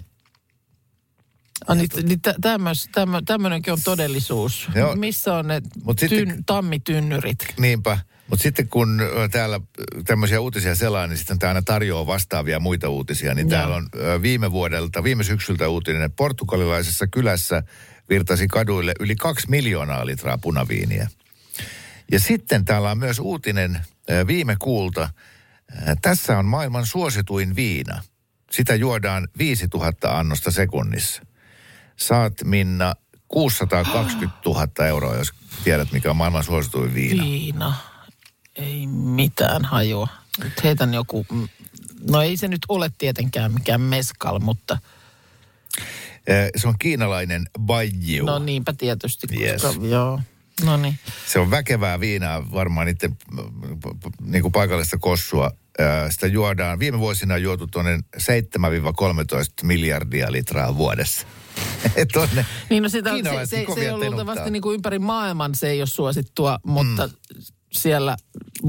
Ah, 1.68 1.76
niin, 1.76 1.88
niin 2.02 2.20
tämmöis, 2.40 2.88
tämmö, 2.92 3.22
tämmöinenkin 3.26 3.72
on 3.72 3.78
todellisuus. 3.84 4.68
Joo. 4.74 4.96
Missä 4.96 5.34
on 5.34 5.48
ne 5.48 5.62
Mut 5.84 5.98
sitten- 5.98 6.28
tyn, 6.28 6.44
tammitynnyrit? 6.44 7.38
Niinpä. 7.58 7.98
Mutta 8.30 8.42
sitten 8.42 8.68
kun 8.68 9.00
täällä 9.30 9.60
tämmöisiä 10.06 10.40
uutisia 10.40 10.74
selaa, 10.74 11.06
niin 11.06 11.16
sitten 11.18 11.38
tämä 11.38 11.50
aina 11.50 11.62
tarjoaa 11.62 12.06
vastaavia 12.06 12.60
muita 12.60 12.88
uutisia. 12.88 13.34
Niin 13.34 13.50
Joo. 13.50 13.58
täällä 13.58 13.76
on 13.76 13.88
viime 14.22 14.52
vuodelta, 14.52 15.04
viime 15.04 15.24
syksyltä 15.24 15.68
uutinen, 15.68 16.02
että 16.02 16.16
portugalilaisessa 16.16 17.06
kylässä 17.06 17.62
virtasi 18.08 18.48
kaduille 18.48 18.92
yli 19.00 19.16
kaksi 19.16 19.50
miljoonaa 19.50 20.06
litraa 20.06 20.38
punaviiniä. 20.38 21.08
Ja 22.12 22.20
sitten 22.20 22.64
täällä 22.64 22.90
on 22.90 22.98
myös 22.98 23.18
uutinen 23.18 23.80
viime 24.26 24.56
kuulta. 24.58 25.08
Tässä 26.02 26.38
on 26.38 26.44
maailman 26.44 26.86
suosituin 26.86 27.56
viina. 27.56 28.02
Sitä 28.50 28.74
juodaan 28.74 29.28
5000 29.38 30.18
annosta 30.18 30.50
sekunnissa. 30.50 31.22
Saat 32.00 32.32
Minna 32.44 32.94
620 33.28 34.38
000 34.46 34.86
euroa, 34.86 35.14
jos 35.16 35.32
tiedät 35.64 35.92
mikä 35.92 36.10
on 36.10 36.16
maailman 36.16 36.44
suosituin 36.44 36.94
viina. 36.94 37.24
Viina. 37.24 37.74
Ei 38.56 38.86
mitään 38.86 39.64
hajua. 39.64 40.08
Nyt 40.44 40.64
heitän 40.64 40.94
joku, 40.94 41.26
no 42.10 42.22
ei 42.22 42.36
se 42.36 42.48
nyt 42.48 42.60
ole 42.68 42.90
tietenkään 42.98 43.52
mikään 43.52 43.80
meskal, 43.80 44.38
mutta 44.38 44.78
Se 46.56 46.68
on 46.68 46.74
kiinalainen 46.78 47.46
Baijiu. 47.60 48.26
no 48.26 48.38
niinpä 48.38 48.72
tietysti. 48.72 49.26
Koska, 49.26 49.42
Yes. 49.44 49.90
Joo, 49.90 50.20
no 50.64 50.76
niin. 50.76 50.98
Se 51.26 51.38
on 51.38 51.50
väkevää 51.50 52.00
viinaa, 52.00 52.52
varmaan 52.52 52.86
niiden 52.86 53.16
niin 54.20 54.42
kuin 54.42 54.52
paikallista 54.52 54.98
kossua. 54.98 55.50
Sitä 56.10 56.26
juodaan, 56.26 56.78
viime 56.78 56.98
vuosina 56.98 57.34
on 57.34 57.42
juotu 57.42 57.66
tuonne 57.66 57.96
7-13 57.96 58.00
miljardia 59.62 60.32
litraa 60.32 60.76
vuodessa. 60.76 61.26
Et 61.96 62.16
on 62.16 62.28
ne 62.34 62.46
Niin 62.70 62.82
no 62.82 62.88
sitä, 62.88 63.10
se, 63.10 63.46
se, 63.46 63.66
se 63.74 63.80
ei 63.80 63.90
ole 63.90 64.08
luultavasti 64.08 64.50
niin 64.50 64.62
kuin 64.62 64.74
ympäri 64.74 64.98
maailman 64.98 65.54
se 65.54 65.70
ei 65.70 65.80
ole 65.80 65.86
suosittua, 65.86 66.58
mutta 66.66 67.06
mm. 67.06 67.42
siellä 67.72 68.16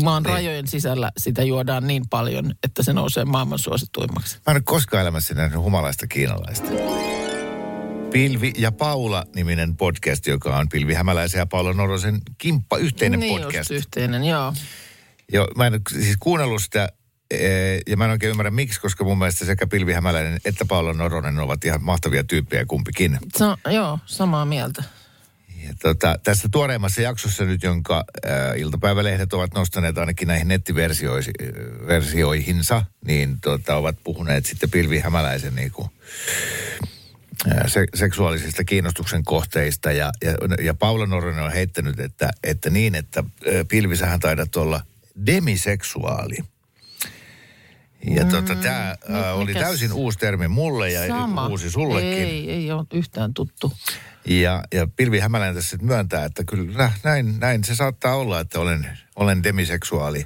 maan 0.04 0.24
Niin. 0.24 0.34
rajojen 0.34 0.68
sisällä 0.68 1.12
sitä 1.18 1.44
juodaan 1.44 1.88
niin 1.88 2.04
paljon, 2.10 2.54
että 2.64 2.84
se 2.84 2.94
nousee 2.94 3.26
maailman 3.26 3.60
suosituimmaksi. 3.60 4.36
Mä 4.36 4.52
en 4.52 4.56
ole 4.56 4.62
koskaan 4.66 5.02
elämässä 5.02 5.34
nähnyt 5.34 5.62
humalaista 5.62 6.08
kiinalaista. 6.08 6.68
Pilvi 8.12 8.54
ja 8.58 8.72
Paula-niminen 8.72 9.78
podcast, 9.78 10.28
joka 10.28 10.58
on 10.58 10.70
Pilvi 10.70 10.94
Hämäläisen 10.94 11.40
ja 11.40 11.46
Paula 11.46 11.74
Norosen 11.74 12.22
kimppa 12.38 12.78
yhteinen 12.78 13.20
niin 13.20 13.42
podcast. 13.42 13.56
just 13.58 13.72
yhteinen, 13.72 14.24
joo. 14.24 14.54
Joo, 15.34 15.48
mä 15.58 15.68
en 15.68 15.82
siis 15.92 16.18
kuunnellut 16.20 16.62
sitä, 16.64 16.90
ja 17.88 17.98
mä 17.98 18.06
en 18.06 18.12
oikein 18.12 18.32
ymmärrä 18.32 18.52
miksi, 18.52 18.82
koska 18.82 19.04
mun 19.04 19.18
mielestä 19.18 19.46
sekä 19.46 19.68
Pilvi 19.68 19.94
Hämäläinen 19.94 20.42
että 20.46 20.66
Paula 20.66 20.94
Noronen 20.94 21.40
ovat 21.40 21.66
ihan 21.66 21.84
mahtavia 21.84 22.24
tyyppejä 22.24 22.66
kumpikin. 22.66 23.18
Se 23.38 23.46
on, 23.46 23.58
joo, 23.74 24.00
samaa 24.06 24.46
mieltä. 24.46 24.84
Ja 25.64 25.74
tota, 25.82 26.20
tässä 26.24 26.50
tuoreimmassa 26.52 27.02
jaksossa 27.02 27.46
nyt, 27.46 27.64
jonka 27.64 28.04
äh, 28.26 28.32
iltapäivälehdet 28.58 29.34
ovat 29.34 29.54
nostaneet 29.54 29.98
ainakin 29.98 30.28
näihin 30.28 30.48
nettiversioihinsa, 30.48 32.86
niin 33.06 33.42
tota, 33.42 33.76
ovat 33.76 33.96
puhuneet 34.04 34.46
sitten 34.46 34.70
Pilvi 34.70 35.00
Hämäläisen 35.00 35.56
niin 35.56 35.72
kuin, 35.72 35.90
äh, 37.52 37.64
se, 37.68 37.86
seksuaalisista 37.96 38.64
kiinnostuksen 38.64 39.24
kohteista. 39.24 39.92
Ja, 39.92 40.12
ja, 40.24 40.32
ja 40.64 40.74
Paula 40.74 41.06
Noronen 41.06 41.44
on 41.44 41.52
heittänyt, 41.52 42.00
että, 42.00 42.32
että 42.44 42.70
niin, 42.70 42.96
että 42.96 43.20
äh, 43.20 43.26
Pilvi, 43.68 43.96
sähän 43.96 44.20
taidat 44.20 44.56
olla 44.56 44.82
demiseksuaali. 45.26 46.38
Ja 48.08 48.26
tota, 48.26 48.56
tämä 48.56 48.96
no, 49.08 49.20
äh, 49.20 49.38
oli 49.38 49.54
mikäs- 49.54 49.62
täysin 49.62 49.94
uusi 49.94 50.20
termi 50.20 50.48
mulle 50.48 50.92
ja 50.92 51.08
Sama. 51.08 51.48
uusi 51.48 51.72
sullekin. 51.72 52.14
Ei, 52.14 52.52
ei 52.52 52.72
ole 52.72 52.86
yhtään 52.94 53.34
tuttu. 53.34 53.74
Ja, 54.26 54.64
ja 54.74 54.88
Pilvi 54.96 55.20
Hämäläinen 55.20 55.56
tässä 55.56 55.70
sitten 55.70 55.88
myöntää, 55.88 56.26
että 56.26 56.44
kyllä 56.44 56.92
näin, 57.04 57.40
näin 57.40 57.64
se 57.64 57.76
saattaa 57.76 58.16
olla, 58.16 58.40
että 58.40 58.60
olen, 58.60 58.98
olen 59.16 59.44
demiseksuaali. 59.44 60.24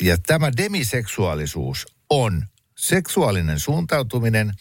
Ja 0.00 0.18
tämä 0.26 0.50
demiseksuaalisuus 0.56 1.86
on 2.10 2.46
seksuaalinen 2.76 3.58
suuntautuminen, 3.58 4.52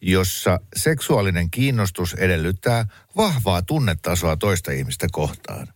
jossa 0.00 0.60
seksuaalinen 0.76 1.50
kiinnostus 1.50 2.14
edellyttää 2.14 2.86
vahvaa 3.16 3.62
tunnetasoa 3.62 4.36
toista 4.36 4.72
ihmistä 4.72 5.06
kohtaan. 5.12 5.68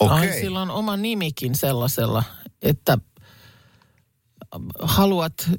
Okei. 0.00 0.18
Ai, 0.30 0.40
sillä 0.40 0.60
on 0.60 0.70
oma 0.70 0.96
nimikin 0.96 1.54
sellaisella, 1.54 2.24
että 2.62 2.98
haluat 4.82 5.50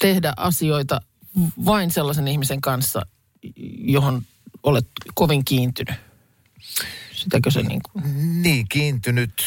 tehdä 0.00 0.32
asioita 0.36 1.00
vain 1.64 1.90
sellaisen 1.90 2.28
ihmisen 2.28 2.60
kanssa, 2.60 3.06
johon 3.78 4.22
olet 4.62 4.86
kovin 5.14 5.44
kiintynyt. 5.44 5.94
Sitäkö 7.12 7.50
se 7.50 7.62
niin 7.62 7.80
kuin... 7.82 8.04
Niin, 8.42 8.68
kiintynyt, 8.68 9.42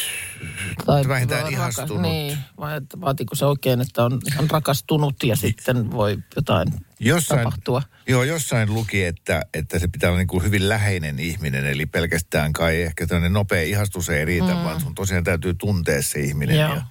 vähintään 1.08 1.42
rakas- 1.42 1.52
ihastunut. 1.52 2.02
Niin, 2.02 2.38
vai 2.58 2.76
että 2.76 3.00
vaatiiko 3.00 3.34
se 3.34 3.44
oikein, 3.44 3.80
että 3.80 4.04
on 4.04 4.20
ihan 4.32 4.50
rakastunut 4.50 5.22
ja 5.22 5.36
sitten 5.36 5.90
voi 5.90 6.18
jotain 6.36 6.68
Jossain, 7.00 7.40
tapahtua. 7.40 7.82
Joo, 8.08 8.22
jossain 8.22 8.74
luki, 8.74 9.04
että, 9.04 9.42
että 9.54 9.78
se 9.78 9.88
pitää 9.88 10.10
olla 10.10 10.18
niin 10.18 10.28
kuin 10.28 10.44
hyvin 10.44 10.68
läheinen 10.68 11.18
ihminen, 11.18 11.66
eli 11.66 11.86
pelkästään 11.86 12.52
kai 12.52 12.82
ehkä 12.82 13.06
tämmöinen 13.06 13.32
nopea 13.32 13.62
ihastus 13.62 14.08
ei 14.08 14.24
riitä, 14.24 14.54
mm. 14.54 14.64
vaan 14.64 14.80
sun 14.80 14.94
tosiaan 14.94 15.24
täytyy 15.24 15.54
tuntea 15.54 16.02
se 16.02 16.20
ihminen. 16.20 16.58
Joo. 16.58 16.74
Ja, 16.74 16.82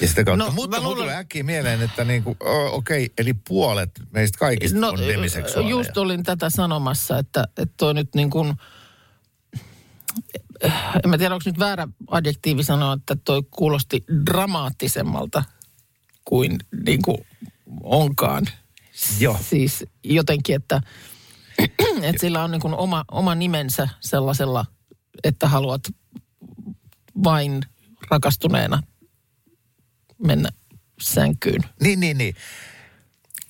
ja 0.00 0.08
sitä 0.08 0.24
kautta. 0.24 0.44
No, 0.44 0.50
Mutta 0.50 0.76
mulla 0.76 0.88
luulen- 0.88 1.02
tulee 1.02 1.16
äkkiä 1.16 1.42
mieleen, 1.42 1.82
että 1.82 2.04
niin 2.04 2.22
kuin, 2.22 2.36
okei, 2.70 3.04
okay, 3.04 3.14
eli 3.18 3.34
puolet 3.34 3.90
meistä 4.10 4.38
kaikista 4.38 4.78
no, 4.78 4.88
on 4.88 4.98
demiseksuaaleja. 4.98 5.76
just 5.76 5.96
olin 5.96 6.22
tätä 6.22 6.50
sanomassa, 6.50 7.18
että, 7.18 7.48
että 7.56 7.74
toi 7.76 7.94
nyt 7.94 8.14
niin 8.14 8.30
kuin, 8.30 8.54
en 11.04 11.10
mä 11.10 11.18
tiedä, 11.18 11.34
onko 11.34 11.42
nyt 11.46 11.58
väärä 11.58 11.88
adjektiivi 12.06 12.64
sanoa, 12.64 12.92
että 12.92 13.16
toi 13.24 13.42
kuulosti 13.50 14.04
dramaattisemmalta 14.26 15.44
kuin, 16.24 16.58
niin 16.86 17.02
kuin 17.02 17.26
onkaan. 17.82 18.46
Joo. 19.20 19.38
Siis 19.50 19.84
jotenkin, 20.04 20.56
että, 20.56 20.80
että 22.02 22.20
sillä 22.20 22.44
on 22.44 22.50
niin 22.50 22.60
kuin 22.60 22.74
oma, 22.74 23.04
oma 23.10 23.34
nimensä 23.34 23.88
sellaisella, 24.00 24.66
että 25.24 25.48
haluat 25.48 25.82
vain 27.24 27.62
rakastuneena 28.10 28.82
mennä 30.18 30.48
sänkyyn. 31.00 31.62
Niin, 31.82 32.00
niin, 32.00 32.18
niin. 32.18 32.34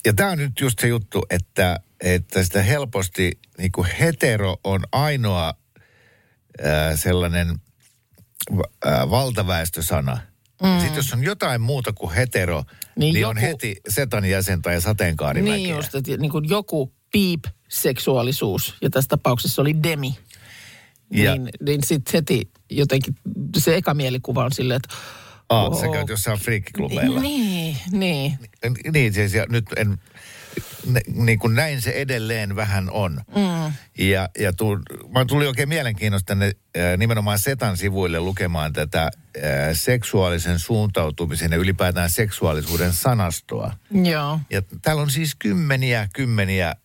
Ja 0.05 0.13
tämä 0.13 0.31
on 0.31 0.37
nyt 0.37 0.59
just 0.61 0.79
se 0.79 0.87
juttu, 0.87 1.25
että, 1.29 1.79
että 2.01 2.43
sitä 2.43 2.63
helposti 2.63 3.31
niin 3.57 3.71
kuin 3.71 3.87
hetero 3.99 4.57
on 4.63 4.83
ainoa 4.91 5.53
ää, 6.63 6.95
sellainen 6.97 7.55
ää, 8.85 9.09
valtaväestösana. 9.09 10.17
Mm. 10.63 10.79
Sitten 10.79 10.95
jos 10.95 11.13
on 11.13 11.23
jotain 11.23 11.61
muuta 11.61 11.93
kuin 11.93 12.13
hetero, 12.15 12.63
niin, 12.63 12.79
Niin 12.99 13.13
niin 13.13 13.27
on 13.27 13.35
joku- 13.37 13.47
heti 13.47 13.75
setan 13.89 14.25
jäsen 14.25 14.61
tai 14.61 14.81
sateenkaarimäkiä. 14.81 15.55
Niin 15.57 15.75
just, 15.75 15.95
että 15.95 16.17
niin 16.17 16.31
kuin 16.31 16.49
joku 16.49 16.93
piip-seksuaalisuus, 17.11 18.75
ja 18.81 18.89
tässä 18.89 19.07
tapauksessa 19.09 19.61
oli 19.61 19.83
demi. 19.83 20.17
Ja- 21.11 21.35
Niin, 21.35 21.49
niin 21.65 21.83
sitten 21.83 22.13
heti 22.13 22.49
jotenkin 22.69 23.15
se 23.57 23.75
eka 23.75 23.93
mielikuva 23.93 24.45
on 24.45 24.51
silleen, 24.51 24.79
että... 24.83 24.95
Aa, 25.49 25.75
sä 25.75 25.87
käyt 25.87 26.09
jossain 26.09 26.39
friikkiklubeilla. 26.39 27.21
Niin, 27.21 27.77
niin. 27.91 28.39
Niin, 28.93 29.13
siis 29.13 29.33
ja 29.33 29.45
nyt 29.49 29.65
en, 29.77 29.97
niin 31.15 31.39
kuin 31.39 31.55
näin 31.55 31.81
se 31.81 31.91
edelleen 31.91 32.55
vähän 32.55 32.89
on. 32.89 33.21
Mm. 33.35 33.73
Ja, 34.05 34.29
ja 34.39 34.53
tu, 34.53 34.79
mä 35.09 35.25
tuli 35.25 35.47
oikein 35.47 35.69
mielenkiinnosta 35.69 36.25
tänne 36.25 36.45
äh, 36.45 36.97
nimenomaan 36.97 37.39
Setan 37.39 37.77
sivuille 37.77 38.19
lukemaan 38.19 38.73
tätä 38.73 39.03
äh, 39.03 39.11
seksuaalisen 39.73 40.59
suuntautumisen 40.59 41.51
ja 41.51 41.57
ylipäätään 41.57 42.09
seksuaalisuuden 42.09 42.93
sanastoa. 42.93 43.73
Joo. 44.03 44.39
Ja 44.49 44.61
täällä 44.81 45.01
on 45.01 45.09
siis 45.09 45.35
kymmeniä, 45.35 46.07
kymmeniä 46.13 46.75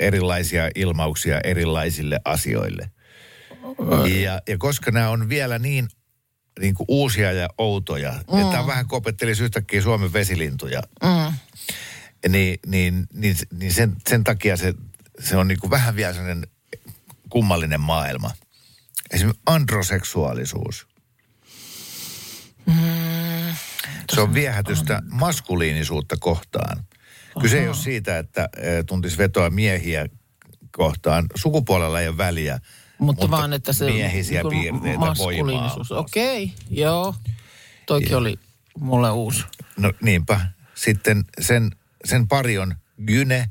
erilaisia 0.00 0.70
ilmauksia 0.74 1.40
erilaisille 1.44 2.20
asioille. 2.24 2.90
Ja, 4.22 4.40
ja 4.48 4.58
koska 4.58 4.90
nämä 4.90 5.10
on 5.10 5.28
vielä 5.28 5.58
niin, 5.58 5.88
niin 6.60 6.74
kuin 6.74 6.84
uusia 6.88 7.32
ja 7.32 7.48
outoja, 7.58 8.12
mm. 8.12 8.38
että 8.38 8.50
tämä 8.52 8.66
vähän 8.66 8.86
kopettelisi 8.88 9.44
yhtäkkiä 9.44 9.82
Suomen 9.82 10.12
vesilintuja, 10.12 10.82
Mm. 11.02 11.32
niin, 12.28 12.58
niin, 12.66 13.06
niin, 13.12 13.36
niin 13.52 13.72
sen, 13.74 13.96
sen 14.08 14.24
takia 14.24 14.56
se, 14.56 14.74
se 15.20 15.36
on 15.36 15.48
niin 15.48 15.60
kuin 15.60 15.70
vähän 15.70 15.96
vielä 15.96 16.12
sellainen 16.12 16.46
kummallinen 17.30 17.80
maailma. 17.80 18.30
Esimerkiksi 19.10 19.42
androseksuaalisuus. 19.46 20.86
Se 24.12 24.20
on 24.20 24.34
viehätystä 24.34 25.02
maskuliinisuutta 25.10 26.16
kohtaan. 26.20 26.84
Kyse 27.40 27.60
ei 27.60 27.68
ole 27.68 27.76
siitä, 27.76 28.18
että 28.18 28.48
eh, 28.56 28.84
tuntisi 28.86 29.18
vetoa 29.18 29.50
miehiä 29.50 30.06
kohtaan. 30.70 31.26
Sukupuolella 31.34 32.00
ei 32.00 32.08
ole 32.08 32.16
väliä. 32.16 32.58
Mutta, 32.98 33.22
mutta 33.22 33.30
vaan, 33.30 33.52
että 33.52 33.72
se 33.72 33.84
miehisiä 33.84 34.42
niin 34.42 34.50
piirteitä, 34.62 34.98
maskuliinisuus. 34.98 35.92
Okei, 35.92 36.44
okay, 36.44 36.56
joo. 36.70 37.14
Toikin 37.86 38.16
oli 38.16 38.38
mulle 38.80 39.10
uusi. 39.10 39.44
No 39.76 39.92
niinpä. 40.02 40.40
Sitten 40.74 41.24
sen, 41.40 41.70
sen 42.04 42.28
pari 42.28 42.58
on 42.58 42.74
gyne 43.06 43.50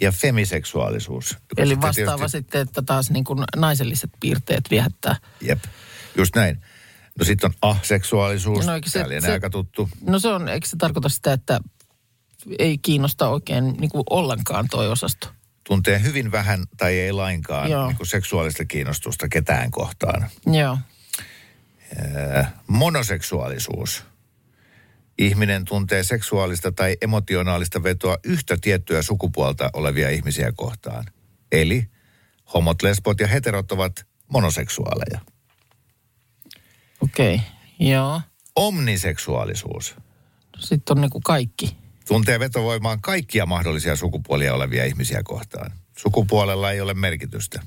ja 0.00 0.12
femiseksuaalisuus. 0.12 1.36
Eli 1.56 1.80
vastaava 1.80 2.16
tietysti- 2.16 2.38
sitten, 2.38 2.60
että 2.60 2.82
taas 2.82 3.10
niin 3.10 3.24
kuin 3.24 3.44
naiselliset 3.56 4.10
piirteet 4.20 4.64
viehättää. 4.70 5.16
Jep, 5.40 5.64
just 6.16 6.36
näin. 6.36 6.62
No 7.18 7.24
sitten 7.24 7.50
on 7.62 7.70
aseksuaalisuus, 7.70 8.66
No 8.66 8.72
se, 8.86 9.04
se- 9.20 9.32
aika 9.32 9.50
tuttu. 9.50 9.88
No 10.00 10.18
se 10.18 10.28
on, 10.28 10.48
eikö 10.48 10.66
se 10.66 10.76
tarkoita 10.76 11.08
sitä, 11.08 11.32
että 11.32 11.60
ei 12.58 12.78
kiinnosta 12.78 13.28
oikein 13.28 13.64
niin 13.80 13.90
kuin 13.90 14.04
ollenkaan 14.10 14.68
toi 14.70 14.88
osasto? 14.88 15.28
Tuntee 15.68 16.02
hyvin 16.02 16.32
vähän 16.32 16.64
tai 16.76 16.98
ei 16.98 17.12
lainkaan 17.12 17.70
Joo. 17.70 17.86
niin 17.86 17.96
kuin 17.96 18.06
seksuaalista 18.06 18.64
kiinnostusta 18.64 19.28
ketään 19.28 19.70
kohtaan. 19.70 20.26
Joo. 20.46 20.78
Monoseksuaalisuus. 22.66 24.04
Ihminen 25.18 25.64
tuntee 25.64 26.02
seksuaalista 26.02 26.72
tai 26.72 26.96
emotionaalista 27.02 27.82
vetoa 27.82 28.16
yhtä 28.24 28.56
tiettyä 28.60 29.02
sukupuolta 29.02 29.70
olevia 29.72 30.10
ihmisiä 30.10 30.52
kohtaan. 30.56 31.04
Eli 31.52 31.86
homot, 32.54 32.82
lesbot 32.82 33.20
ja 33.20 33.26
heterot 33.26 33.72
ovat 33.72 34.06
monoseksuaaleja. 34.32 35.20
Okei, 37.00 37.34
okay. 37.34 37.46
joo. 37.88 38.20
Omniseksuaalisuus. 38.56 39.96
Sitten 40.58 40.96
on 40.96 41.00
niin 41.00 41.10
kuin 41.10 41.22
kaikki. 41.22 41.76
Tuntee 42.08 42.40
vetovoimaan 42.40 43.00
kaikkia 43.00 43.46
mahdollisia 43.46 43.96
sukupuolia 43.96 44.54
olevia 44.54 44.84
ihmisiä 44.84 45.20
kohtaan. 45.24 45.72
Sukupuolella 45.98 46.70
ei 46.70 46.80
ole 46.80 46.94
merkitystä. 46.94 47.62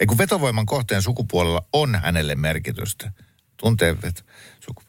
Ei 0.00 0.06
kun 0.06 0.18
vetovoiman 0.18 0.66
kohteen 0.66 1.02
sukupuolella 1.02 1.64
on 1.72 2.00
hänelle 2.02 2.34
merkitystä. 2.34 3.12
Tuntee 3.56 4.02
vet... 4.02 4.24
Suku... 4.60 4.82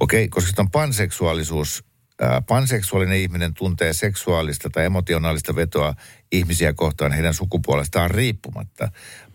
Okei, 0.00 0.28
koska 0.28 0.46
sitten 0.46 0.62
on 0.62 0.70
panseksuaalisuus. 0.70 1.84
Ää, 2.20 2.42
panseksuaalinen 2.42 3.18
ihminen 3.18 3.54
tuntee 3.54 3.92
seksuaalista 3.92 4.70
tai 4.70 4.84
emotionaalista 4.84 5.56
vetoa 5.56 5.94
ihmisiä 6.32 6.72
kohtaan 6.72 7.12
heidän 7.12 7.34
sukupuolestaan 7.34 8.10
riippumatta. 8.10 8.90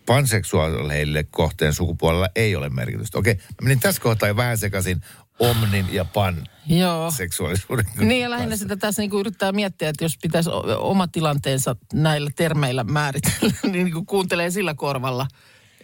Panseksuaaleille 0.06 1.24
kohteen 1.24 1.74
sukupuolella 1.74 2.30
ei 2.36 2.56
ole 2.56 2.70
merkitystä. 2.70 3.18
Okei, 3.18 3.34
mä 3.34 3.42
menin 3.62 3.80
tässä 3.80 4.02
kohtaa 4.02 4.30
jo 4.30 4.36
vähän 4.36 4.58
sekaisin 4.58 5.02
omnin 5.40 5.86
ja 5.92 6.06
pan 6.06 6.44
Joo. 6.68 7.12
seksuaalisuuden 7.12 7.86
Niin 8.00 8.22
ja 8.22 8.30
lähinnä 8.30 8.56
sitä 8.56 8.78
tässä 8.78 9.02
niin 9.02 9.10
kuin 9.10 9.20
yrittää 9.20 9.52
miettiä, 9.52 9.90
että 9.90 10.06
jos 10.06 10.18
pitäisi 10.22 10.50
oma 10.80 11.08
tilanteensa 11.08 11.76
näillä 11.94 12.30
termeillä 12.36 12.84
määritellä, 12.84 13.54
niin, 13.64 13.72
niin 13.72 13.92
kuin 13.92 14.06
kuuntelee 14.06 14.52
sillä 14.52 14.74
korvalla, 14.74 15.28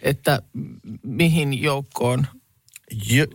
että 0.02 0.42
mihin 1.02 1.62
joukkoon 1.62 2.26
Jo, 3.10 3.26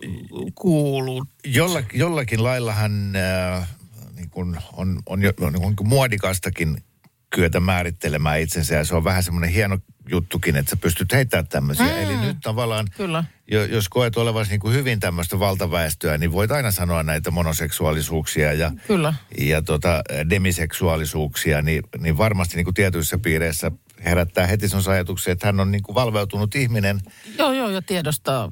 kuuluu. 0.56 1.26
jolla, 1.46 1.84
jollakin 1.94 2.44
laillahan 2.44 3.16
äh, 3.16 3.70
niin 4.16 4.30
kun 4.30 4.58
on, 4.74 5.02
on, 5.06 5.22
jo, 5.22 5.34
on 5.42 5.54
niin 5.54 5.88
muodikastakin 5.88 6.84
kyetä 7.30 7.60
määrittelemään 7.60 8.40
itsensä 8.40 8.76
ja 8.76 8.86
se 8.86 8.96
on 8.96 9.04
vähän 9.04 9.24
semmoinen 9.24 9.50
hieno 9.50 9.78
juttukin, 10.10 10.56
että 10.56 10.70
sä 10.70 10.76
pystyt 10.76 11.14
heittämään 11.14 11.48
tämmöisiä. 11.48 11.86
Mm. 11.86 12.02
Eli 12.02 12.18
nyt 12.18 12.38
tavallaan, 12.44 12.88
Kyllä. 12.98 13.24
jo, 13.52 13.66
jos 13.66 13.90
koet 13.90 14.18
olevasi 14.18 14.52
niin 14.52 14.60
kuin 14.60 14.74
hyvin 14.74 15.00
tämmöistä 15.00 15.40
valtaväestöä, 15.40 16.18
niin 16.18 16.32
voit 16.32 16.52
aina 16.52 16.72
sanoa 16.72 17.04
näitä 17.04 17.32
monoseksuaalisuuksia 17.32 18.54
ja, 18.54 18.72
Kyllä. 18.88 19.14
ja 19.38 19.62
tota, 19.62 20.02
demiseksuaalisuuksia, 20.30 21.62
niin, 21.62 21.84
niin 22.00 22.18
varmasti 22.18 22.56
niin 22.56 22.66
kuin 22.66 22.74
tietyissä 22.74 23.18
piireissä 23.18 23.72
herättää 24.06 24.48
heti 24.48 24.70
sun 24.70 24.82
ajatuksen, 24.88 25.32
että 25.32 25.48
hän 25.48 25.60
on 25.60 25.72
niin 25.72 25.84
kuin 25.84 25.96
valveutunut 25.96 26.56
ihminen, 26.56 27.00
Joo, 27.38 27.54
joo, 27.54 27.70
ja 27.70 27.82
tiedostaa, 27.82 28.52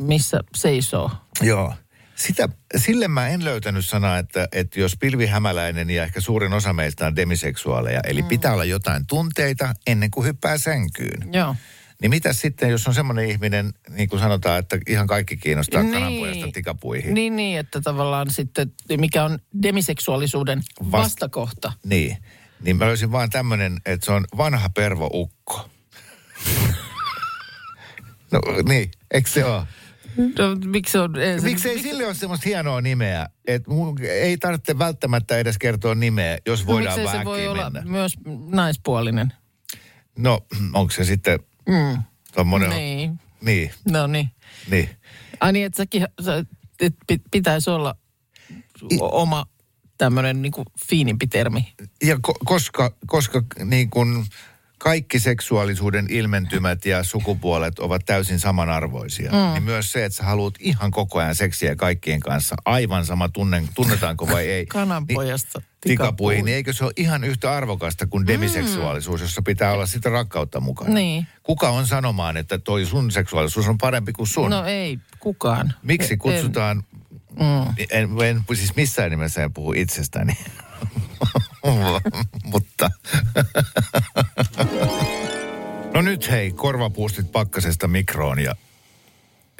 missä 0.00 0.40
seisoo. 0.54 1.10
Joo. 1.42 1.74
Sitä, 2.16 2.48
sille 2.76 3.08
mä 3.08 3.28
en 3.28 3.44
löytänyt 3.44 3.86
sanaa, 3.86 4.18
että, 4.18 4.48
että 4.52 4.80
jos 4.80 4.96
Pilvi 5.00 5.26
Hämäläinen 5.26 5.90
ja 5.90 6.04
ehkä 6.04 6.20
suurin 6.20 6.52
osa 6.52 6.72
meistä 6.72 7.06
on 7.06 7.16
demiseksuaaleja, 7.16 8.00
eli 8.04 8.22
mm. 8.22 8.28
pitää 8.28 8.52
olla 8.52 8.64
jotain 8.64 9.06
tunteita 9.06 9.74
ennen 9.86 10.10
kuin 10.10 10.26
hyppää 10.26 10.58
sänkyyn. 10.58 11.32
Joo. 11.32 11.56
Niin 12.02 12.10
mitä 12.10 12.32
sitten, 12.32 12.70
jos 12.70 12.88
on 12.88 12.94
semmoinen 12.94 13.28
ihminen, 13.30 13.72
niin 13.90 14.08
kuin 14.08 14.20
sanotaan, 14.20 14.58
että 14.58 14.78
ihan 14.86 15.06
kaikki 15.06 15.36
kiinnostaa 15.36 15.82
Niin. 15.82 15.92
kananpojasta 15.92 16.46
tikapuihin. 16.52 17.14
Niin, 17.14 17.36
niin, 17.36 17.58
että 17.58 17.80
tavallaan 17.80 18.30
sitten, 18.30 18.72
mikä 18.98 19.24
on 19.24 19.38
demiseksuaalisuuden 19.62 20.58
Vast- 20.58 20.92
vastakohta. 20.92 21.72
Niin. 21.84 22.16
Niin 22.62 22.76
mä 22.76 22.86
löysin 22.86 23.12
vaan 23.12 23.30
tämmöinen, 23.30 23.80
että 23.86 24.06
se 24.06 24.12
on 24.12 24.24
vanha 24.36 24.68
pervoukko. 24.68 25.70
no 28.32 28.40
niin, 28.68 28.90
eikö 29.10 29.30
se 29.30 29.44
ole? 29.44 29.66
No, 30.16 30.54
miksi 30.64 30.92
se 30.92 30.98
on... 31.00 31.16
Ei, 31.16 31.40
se- 31.40 31.44
Miksi 31.46 31.68
ei 31.68 31.82
sille 31.82 32.06
ole 32.06 32.14
semmoista 32.14 32.44
hienoa 32.48 32.80
nimeä? 32.80 33.28
Että 33.46 33.70
mun 33.70 33.98
ei 34.04 34.36
tarvitse 34.38 34.78
välttämättä 34.78 35.38
edes 35.38 35.58
kertoa 35.58 35.94
nimeä, 35.94 36.38
jos 36.46 36.60
no, 36.60 36.66
voidaan 36.66 36.90
miksei 36.98 37.06
se 37.06 37.12
vähän 37.12 37.24
voi 37.26 37.48
olla 37.48 37.70
mennä. 37.70 37.90
myös 37.90 38.14
naispuolinen? 38.48 39.32
No, 40.18 40.40
onko 40.74 40.90
se 40.92 41.04
sitten 41.04 41.38
Mm. 41.68 42.02
tommonen... 42.34 42.70
Niin. 42.70 43.20
Niin, 43.40 43.70
No 43.90 44.06
niin. 44.06 44.30
niin. 44.70 44.88
Ai 45.40 45.52
niin, 45.52 45.66
että 45.66 45.76
säkin, 45.76 46.06
sä, 46.24 46.44
et 46.80 46.94
pi- 47.06 47.22
pitäisi 47.30 47.70
olla 47.70 47.94
o- 49.00 49.22
oma 49.22 49.46
tämmöinen 49.98 50.42
niin 50.42 50.52
fiinimpi 50.88 51.26
termi. 51.26 51.72
Ja 52.04 52.14
ko- 52.14 52.38
koska, 52.44 52.92
koska 53.06 53.42
niin 53.64 53.90
kun 53.90 54.26
kaikki 54.82 55.18
seksuaalisuuden 55.18 56.06
ilmentymät 56.08 56.86
ja 56.86 57.04
sukupuolet 57.04 57.78
ovat 57.78 58.02
täysin 58.06 58.40
samanarvoisia, 58.40 59.32
mm. 59.32 59.52
niin 59.52 59.62
myös 59.62 59.92
se, 59.92 60.04
että 60.04 60.16
sä 60.16 60.24
haluat 60.24 60.54
ihan 60.58 60.90
koko 60.90 61.18
ajan 61.18 61.34
seksiä 61.34 61.76
kaikkien 61.76 62.20
kanssa, 62.20 62.56
aivan 62.64 63.06
sama 63.06 63.28
tunne, 63.28 63.62
tunnetaanko 63.74 64.28
vai 64.28 64.46
ei. 64.48 64.66
Kananpojasta 64.76 65.58
niin, 65.58 65.66
tikapuihin, 65.80 66.44
niin 66.44 66.54
eikö 66.54 66.72
se 66.72 66.84
ole 66.84 66.92
ihan 66.96 67.24
yhtä 67.24 67.52
arvokasta 67.52 68.06
kuin 68.06 68.26
demiseksuaalisuus, 68.26 69.20
jossa 69.20 69.42
pitää 69.42 69.72
olla 69.72 69.86
sitä 69.86 70.10
rakkautta 70.10 70.60
mukana? 70.60 70.94
Niin. 70.94 71.26
Kuka 71.42 71.68
on 71.68 71.86
sanomaan, 71.86 72.36
että 72.36 72.58
toi 72.58 72.86
sun 72.86 73.10
seksuaalisuus 73.10 73.68
on 73.68 73.78
parempi 73.78 74.12
kuin 74.12 74.26
sun? 74.26 74.50
No 74.50 74.64
ei 74.64 74.98
kukaan. 75.20 75.74
Miksi 75.82 76.12
En- 76.12 76.18
kutsutaan, 76.18 76.84
Mm. 77.32 77.86
en, 77.90 78.08
en, 78.24 78.44
siis 78.54 78.76
missään 78.76 79.10
nimessä 79.10 79.42
en 79.42 79.52
puhu 79.52 79.72
itsestäni, 79.72 80.32
mutta... 82.44 82.90
no 85.94 86.00
nyt 86.02 86.30
hei, 86.30 86.52
korvapuustit 86.52 87.32
pakkasesta 87.32 87.88
mikroon 87.88 88.38
ja, 88.40 88.54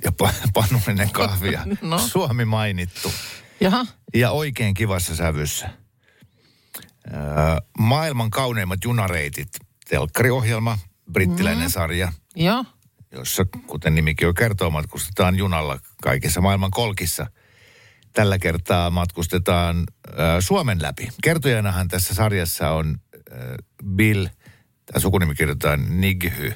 ja 0.05 0.13
pa, 0.13 0.33
pannullinen 0.53 1.11
kahvia. 1.11 1.63
No. 1.83 1.99
Suomi 1.99 2.45
mainittu. 2.45 3.13
Jaha. 3.61 3.87
Ja 4.15 4.31
oikein 4.31 4.75
kivassa 4.75 5.17
sävyssä. 5.17 5.71
Öö, 7.13 7.17
maailman 7.79 8.31
kauneimmat 8.31 8.79
junareitit. 8.85 9.49
Telkkariohjelma, 9.89 10.79
brittiläinen 11.13 11.63
Mhm. 11.65 11.71
sarja, 11.73 12.13
Joo. 12.37 12.65
jossa, 13.13 13.45
kuten 13.67 13.95
nimikin 13.95 14.27
jo 14.27 14.35
kertoo, 14.35 14.71
matkustetaan 14.71 15.37
junalla 15.37 15.79
kaikissa 16.03 16.41
maailman 16.41 16.71
kolkissa. 16.71 17.27
Tällä 18.13 18.39
kertaa 18.39 18.91
matkustetaan 18.91 19.85
ö, 20.09 20.13
Suomen 20.41 20.83
läpi. 20.83 21.09
Kertojanahan 21.23 21.89
tässä 21.89 22.15
sarjassa 22.15 22.71
on 22.71 22.99
ö, 23.33 23.55
Bill, 23.85 24.27
tämä 24.87 25.01
sukunimi 25.01 25.35
kirjoitetaan 25.35 26.01
Nighy, 26.01 26.53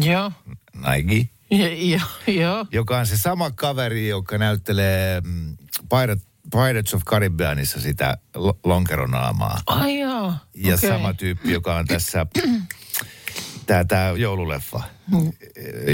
Joo. 0.00 0.32
Naigi, 0.74 1.30
Joo. 1.90 2.00
Joo. 2.26 2.66
joka 2.72 2.98
on 2.98 3.06
se 3.06 3.16
sama 3.16 3.50
kaveri, 3.50 4.08
joka 4.08 4.38
näyttelee 4.38 5.20
mm, 5.20 5.56
Pirate, 5.90 6.22
Pirates 6.52 6.94
of 6.94 7.04
Caribbeanissa 7.04 7.80
sitä 7.80 8.18
lo- 8.34 8.58
lonkeronaamaa. 8.64 9.58
Ai 9.66 10.00
joo. 10.00 10.32
Ja 10.54 10.74
Okei. 10.74 10.90
sama 10.90 11.14
tyyppi, 11.14 11.52
joka 11.52 11.76
on 11.76 11.86
tässä, 11.86 12.26
tämä 13.66 13.84
tää 13.84 14.10
joululeffa, 14.10 14.82
Mm. 15.10 15.32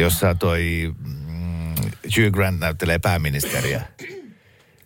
jossa 0.01 0.35
toi 0.35 0.95
mm, 0.99 1.75
Hugh 2.05 2.33
Grant 2.33 2.61
näyttelee 2.61 2.99
pääministeriä. 2.99 3.83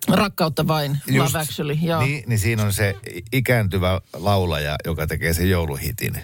Rakkautta 0.09 0.67
vain, 0.67 0.99
Just. 1.07 1.35
Love 1.35 1.45
Actually, 1.45 1.73
joo. 1.83 2.03
Niin, 2.03 2.25
niin 2.27 2.39
siinä 2.39 2.63
on 2.63 2.73
se 2.73 2.97
ikääntyvä 3.33 4.01
laulaja, 4.13 4.77
joka 4.85 5.07
tekee 5.07 5.35
sen 5.35 5.51
jouluhitin. 5.51 6.19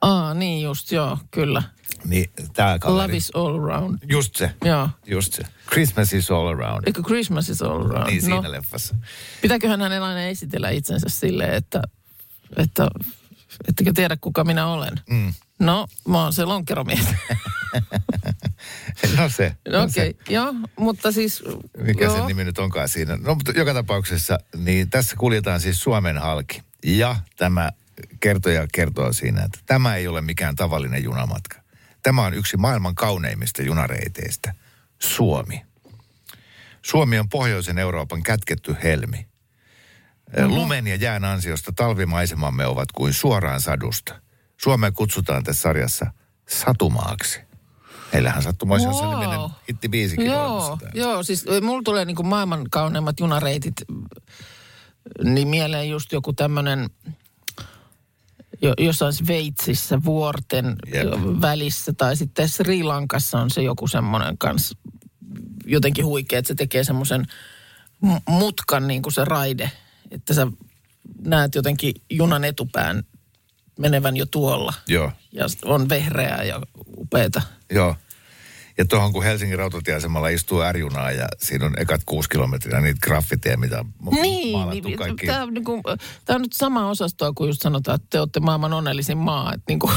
Aa, 0.00 0.34
niin 0.34 0.62
just, 0.62 0.92
joo, 0.92 1.18
kyllä. 1.30 1.62
Niin 2.04 2.30
tämä 2.52 2.78
kaveri. 2.78 3.02
Love 3.02 3.16
is 3.16 3.30
all 3.34 3.64
around. 3.64 3.98
Just 4.08 4.36
se, 4.36 4.50
Joo. 4.64 4.88
just 5.06 5.32
se. 5.32 5.42
Christmas 5.70 6.12
is 6.12 6.30
all 6.30 6.46
around. 6.46 6.82
Eikö 6.86 7.02
Christmas 7.02 7.48
is 7.48 7.62
all 7.62 7.86
around? 7.86 8.06
Niin 8.06 8.22
siinä 8.22 8.40
no, 8.40 8.52
leffassa. 8.52 8.94
pitääköhän 9.42 9.80
hänen 9.80 10.02
aina 10.02 10.22
esitellä 10.22 10.70
itsensä 10.70 11.08
silleen, 11.08 11.54
että, 11.54 11.82
että 12.56 12.88
ettekö 13.68 13.92
tiedä 13.94 14.16
kuka 14.20 14.44
minä 14.44 14.66
olen? 14.66 14.92
Mm. 15.10 15.34
No, 15.58 15.86
mä 16.08 16.22
oon 16.22 16.32
se 16.32 16.44
lonkeromies. 16.44 17.06
No 19.18 19.28
se. 19.28 19.56
No 19.68 19.78
no. 19.78 19.84
Okei, 19.84 20.10
okay, 20.10 20.34
joo, 20.34 20.54
mutta 20.76 21.12
siis... 21.12 21.44
Mikä 21.78 22.04
joo. 22.04 22.16
sen 22.16 22.26
nimi 22.26 22.44
nyt 22.44 22.58
onkaan 22.58 22.88
siinä. 22.88 23.16
No 23.16 23.34
mutta 23.34 23.52
joka 23.52 23.74
tapauksessa, 23.74 24.38
niin 24.56 24.90
tässä 24.90 25.16
kuljetaan 25.16 25.60
siis 25.60 25.82
Suomen 25.82 26.18
halki. 26.18 26.62
Ja 26.84 27.16
tämä 27.36 27.70
kertoja 28.20 28.66
kertoo 28.74 29.12
siinä, 29.12 29.42
että 29.42 29.58
tämä 29.66 29.96
ei 29.96 30.08
ole 30.08 30.20
mikään 30.20 30.56
tavallinen 30.56 31.04
junamatka. 31.04 31.62
Tämä 32.02 32.22
on 32.22 32.34
yksi 32.34 32.56
maailman 32.56 32.94
kauneimmista 32.94 33.62
junareiteistä. 33.62 34.54
Suomi. 34.98 35.62
Suomi 36.82 37.18
on 37.18 37.28
pohjoisen 37.28 37.78
Euroopan 37.78 38.22
kätketty 38.22 38.76
helmi. 38.82 39.26
Lumen 40.46 40.86
ja 40.86 40.96
jään 40.96 41.24
ansiosta 41.24 41.72
talvimaisemamme 41.72 42.66
ovat 42.66 42.92
kuin 42.92 43.12
suoraan 43.12 43.60
sadusta. 43.60 44.20
Suomea 44.56 44.92
kutsutaan 44.92 45.44
tässä 45.44 45.62
sarjassa 45.62 46.12
satumaaksi. 46.48 47.40
Meillähän 48.12 48.42
sattumoissa 48.42 48.88
on 48.88 48.94
Wow. 48.94 49.04
sellainen 49.04 49.50
hittibiisikin 49.68 50.26
Joo, 50.26 50.78
joo, 50.94 51.22
siis 51.22 51.44
mulla 51.62 51.82
tulee 51.84 52.04
niinku 52.04 52.22
maailman 52.22 52.66
kauneimmat 52.70 53.20
junareitit, 53.20 53.74
niin 55.24 55.48
mieleen 55.48 55.88
just 55.88 56.12
joku 56.12 56.32
tämmöinen 56.32 56.90
jo, 58.62 58.74
jossain 58.78 59.12
Sveitsissä 59.12 60.04
vuorten 60.04 60.76
Jep. 60.94 61.06
välissä 61.40 61.92
tai 61.92 62.16
sitten 62.16 62.48
Sri 62.48 62.82
Lankassa 62.82 63.38
on 63.40 63.50
se 63.50 63.62
joku 63.62 63.88
semmoinen 63.88 64.38
kans 64.38 64.74
jotenkin 65.66 66.04
huikea, 66.04 66.38
että 66.38 66.48
se 66.48 66.54
tekee 66.54 66.84
semmoisen 66.84 67.26
mutkan 68.28 68.88
niin 68.88 69.02
kuin 69.02 69.12
se 69.12 69.24
raide, 69.24 69.70
että 70.10 70.34
sä 70.34 70.46
näet 71.24 71.54
jotenkin 71.54 71.94
junan 72.10 72.44
etupään 72.44 73.02
menevän 73.78 74.16
jo 74.16 74.26
tuolla 74.26 74.74
Joo, 74.88 75.12
ja 75.32 75.46
on 75.64 75.88
vehreää 75.88 76.42
ja 76.44 76.60
upeeta. 76.96 77.42
Joo. 77.74 77.96
Ja 78.78 78.84
tuohon 78.84 79.12
kun 79.12 79.24
Helsingin 79.24 79.58
rautatieasemalla 79.58 80.28
istuu 80.28 80.62
ärjunaa 80.62 81.10
ja 81.12 81.28
siinä 81.38 81.66
on 81.66 81.74
ekat 81.78 82.00
kuusi 82.06 82.28
kilometriä 82.28 82.80
niitä 82.80 83.00
graffiteja, 83.02 83.56
mitä 83.58 83.80
on 83.80 83.92
ma- 83.98 84.10
Niin, 84.10 84.58
maalattu 84.58 84.88
niin 84.88 84.98
kaikki. 84.98 85.26
tämä, 85.26 85.46
niin 85.46 85.64
kuin, 85.64 85.82
tämä 86.24 86.34
on 86.34 86.42
nyt 86.42 86.52
sama 86.52 86.90
osastoa 86.90 87.32
kuin 87.32 87.48
just 87.48 87.62
sanotaan, 87.62 87.94
että 87.94 88.06
te 88.10 88.20
olette 88.20 88.40
maailman 88.40 88.72
onnellisin 88.72 89.18
maa. 89.18 89.52
Että 89.54 89.64
niin 89.68 89.78
kuin, 89.78 89.92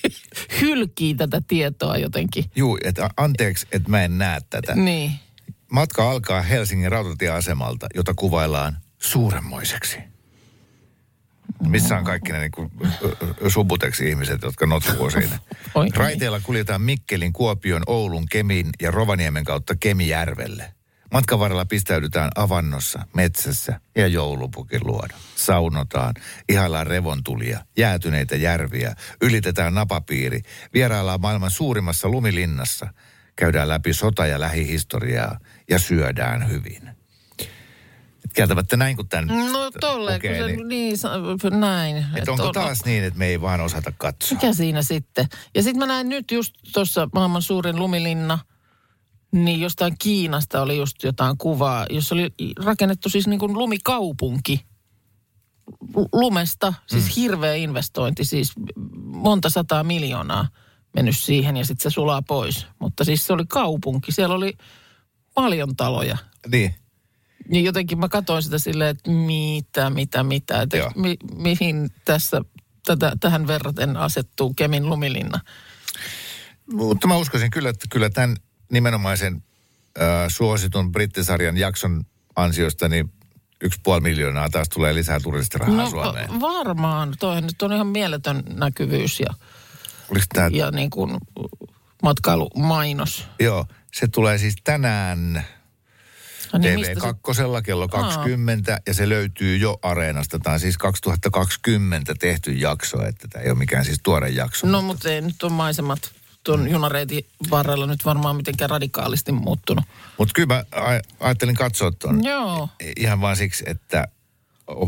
hylkii 0.60 1.14
tätä 1.14 1.42
tietoa 1.48 1.96
jotenkin. 1.96 2.44
Juu, 2.56 2.78
että 2.84 3.10
anteeksi, 3.16 3.66
että 3.72 3.90
mä 3.90 4.04
en 4.04 4.18
näe 4.18 4.40
tätä. 4.50 4.74
Niin. 4.74 5.12
Matka 5.72 6.10
alkaa 6.10 6.42
Helsingin 6.42 6.92
rautatieasemalta, 6.92 7.86
jota 7.94 8.14
kuvaillaan 8.14 8.78
suuremmoiseksi. 8.98 9.98
Missä 11.68 11.98
on 11.98 12.04
kaikki 12.04 12.32
ne 12.32 12.38
niin 12.38 12.50
kuin, 12.50 12.70
subuteksi 13.48 14.08
ihmiset, 14.08 14.42
jotka 14.42 14.66
notkuu 14.66 15.10
siinä. 15.10 15.38
Oikein. 15.74 15.96
Raiteella 15.96 16.40
kuljetaan 16.40 16.82
Mikkelin, 16.82 17.32
Kuopion, 17.32 17.82
Oulun, 17.86 18.26
Kemin 18.30 18.70
ja 18.82 18.90
Rovaniemen 18.90 19.44
kautta 19.44 19.74
Kemijärvelle. 19.80 20.74
Matkan 21.12 21.38
varrella 21.38 21.64
pistäydytään 21.64 22.30
avannossa, 22.36 23.06
metsässä 23.14 23.80
ja 23.96 24.06
joulupukin 24.06 24.80
luoda. 24.84 25.14
Saunotaan, 25.36 26.14
ihaillaan 26.48 26.86
revontulia, 26.86 27.64
jäätyneitä 27.76 28.36
järviä, 28.36 28.94
ylitetään 29.22 29.74
napapiiri, 29.74 30.40
vieraillaan 30.74 31.20
maailman 31.20 31.50
suurimmassa 31.50 32.08
lumilinnassa, 32.08 32.86
käydään 33.36 33.68
läpi 33.68 33.92
sota- 33.92 34.26
ja 34.26 34.40
lähihistoriaa 34.40 35.38
ja 35.70 35.78
syödään 35.78 36.50
hyvin. 36.50 37.03
Kieltämättä 38.34 38.76
näin, 38.76 38.96
kun 38.96 39.08
tämän 39.08 39.52
No 39.52 39.70
tolleen, 39.80 40.16
lukee, 40.16 40.38
kun 40.38 40.46
se, 40.50 40.56
niin, 40.56 40.68
niin, 40.68 41.60
näin. 41.60 42.06
Et 42.14 42.28
onko 42.28 42.44
on- 42.46 42.52
taas 42.52 42.84
niin, 42.84 43.04
että 43.04 43.18
me 43.18 43.26
ei 43.26 43.40
vaan 43.40 43.60
osata 43.60 43.92
katsoa? 43.98 44.34
Mikä 44.38 44.52
siinä 44.52 44.82
sitten? 44.82 45.26
Ja 45.54 45.62
sitten 45.62 45.78
mä 45.78 45.86
näin 45.86 46.08
nyt 46.08 46.30
just 46.30 46.54
tuossa 46.72 47.08
maailman 47.14 47.42
suurin 47.42 47.76
lumilinna, 47.78 48.38
niin 49.32 49.60
jostain 49.60 49.94
Kiinasta 49.98 50.62
oli 50.62 50.76
just 50.76 51.02
jotain 51.02 51.38
kuvaa, 51.38 51.86
jossa 51.90 52.14
oli 52.14 52.30
rakennettu 52.64 53.08
siis 53.08 53.26
niin 53.26 53.40
kuin 53.40 53.52
lumikaupunki 53.52 54.60
Lu- 55.94 56.08
lumesta. 56.12 56.74
Siis 56.86 57.04
Mm. 57.04 57.10
hirveä 57.16 57.54
investointi, 57.54 58.24
siis 58.24 58.52
monta 59.04 59.50
sataa 59.50 59.84
miljoonaa 59.84 60.48
mennyt 60.94 61.16
siihen 61.18 61.56
ja 61.56 61.64
sitten 61.64 61.90
se 61.90 61.94
sulaa 61.94 62.22
pois. 62.22 62.66
Mutta 62.78 63.04
siis 63.04 63.26
se 63.26 63.32
oli 63.32 63.44
kaupunki, 63.48 64.12
siellä 64.12 64.34
oli 64.34 64.52
paljon 65.34 65.76
taloja. 65.76 66.16
Niin. 66.52 66.74
Niin 67.48 67.64
jotenkin 67.64 67.98
mä 67.98 68.08
katsoin 68.08 68.42
sitä 68.42 68.58
silleen, 68.58 68.90
että 68.90 69.10
mitä, 69.10 69.90
mitä, 69.90 70.22
mitä. 70.22 70.62
Että 70.62 70.76
Joo. 70.76 70.92
mi, 70.94 71.16
mihin 71.36 71.90
tässä, 72.04 72.42
tätä, 72.86 73.12
tähän 73.20 73.46
verraten 73.46 73.96
asettuu 73.96 74.54
Kemin 74.54 74.88
lumilinna. 74.88 75.40
Mutta 76.72 77.06
mä 77.06 77.16
uskoisin 77.16 77.50
kyllä, 77.50 77.68
että 77.68 77.86
kyllä 77.90 78.10
tämän 78.10 78.36
nimenomaisen 78.72 79.42
äh, 80.00 80.06
suositun 80.28 80.92
brittisarjan 80.92 81.56
jakson 81.56 82.04
ansiosta 82.36 82.88
niin 82.88 83.12
yksi 83.60 83.80
puoli 83.82 84.00
miljoonaa 84.00 84.48
taas 84.48 84.68
tulee 84.68 84.94
lisää 84.94 85.20
turistirahaa 85.20 85.76
No 85.76 85.90
Suomeen. 85.90 86.40
va- 86.40 86.40
varmaan. 86.64 87.14
Toihan 87.18 87.42
nyt 87.46 87.62
on 87.62 87.72
ihan 87.72 87.86
mieletön 87.86 88.42
näkyvyys 88.54 89.20
ja, 89.20 89.34
Oliko 90.10 90.26
tämä? 90.34 90.48
ja 90.52 90.70
niin 90.70 90.90
kuin 90.90 91.18
matkailumainos. 92.02 93.26
Joo, 93.40 93.66
se 93.92 94.08
tulee 94.08 94.38
siis 94.38 94.54
tänään 94.64 95.44
Ja 96.54 96.58
niin 96.58 96.80
mistä 96.80 97.00
se- 97.32 97.42
TV2 97.42 97.62
kello 97.62 97.88
20 97.88 98.80
ja 98.86 98.94
se 98.94 99.08
löytyy 99.08 99.56
jo 99.56 99.78
Areenasta. 99.82 100.38
Tämä 100.38 100.54
on 100.54 100.60
siis 100.60 100.78
2020 100.78 102.14
tehty 102.20 102.52
jakso, 102.52 103.02
että 103.06 103.28
tämä 103.28 103.42
ei 103.42 103.50
ole 103.50 103.58
mikään 103.58 103.84
siis 103.84 104.00
tuore 104.02 104.28
jakso. 104.28 104.66
No 104.66 104.82
mutta 104.82 105.08
ei 105.08 105.20
nyt 105.20 105.42
on 105.42 105.52
maisemat 105.52 106.10
tuon 106.44 106.70
junareitin 106.70 107.26
varrella 107.50 107.86
nyt 107.86 108.04
varmaan 108.04 108.36
mitenkään 108.36 108.70
radikaalisti 108.70 109.32
muuttunut. 109.32 109.84
Mutta 110.18 110.32
kyllä 110.34 110.54
mä 110.54 110.64
ajattelin 111.20 111.54
katsoa 111.54 111.92
tuon 111.92 112.24
Joo. 112.24 112.68
ihan 112.96 113.20
vaan 113.20 113.36
siksi, 113.36 113.64
että 113.66 114.08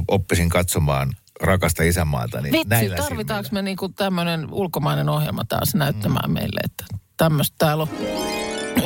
oppisin 0.09 0.48
katsomaan 0.48 1.16
rakasta 1.40 1.83
isänmaata. 1.83 2.40
Niin 2.40 2.52
Vitsi, 2.52 2.69
näillä 2.69 2.96
tarvitaanko 2.96 3.42
silmillä. 3.42 3.62
me 3.62 3.71
niinku 3.71 3.88
tämmöinen 3.88 4.52
ulkomainen 4.52 5.08
ohjelma 5.08 5.44
taas 5.44 5.75
näyttämään 5.75 6.31
mm. 6.31 6.35
meille, 6.35 6.60
että 6.64 6.85
tämmöistä 7.17 7.54
täällä 7.58 7.83
on. 7.83 8.36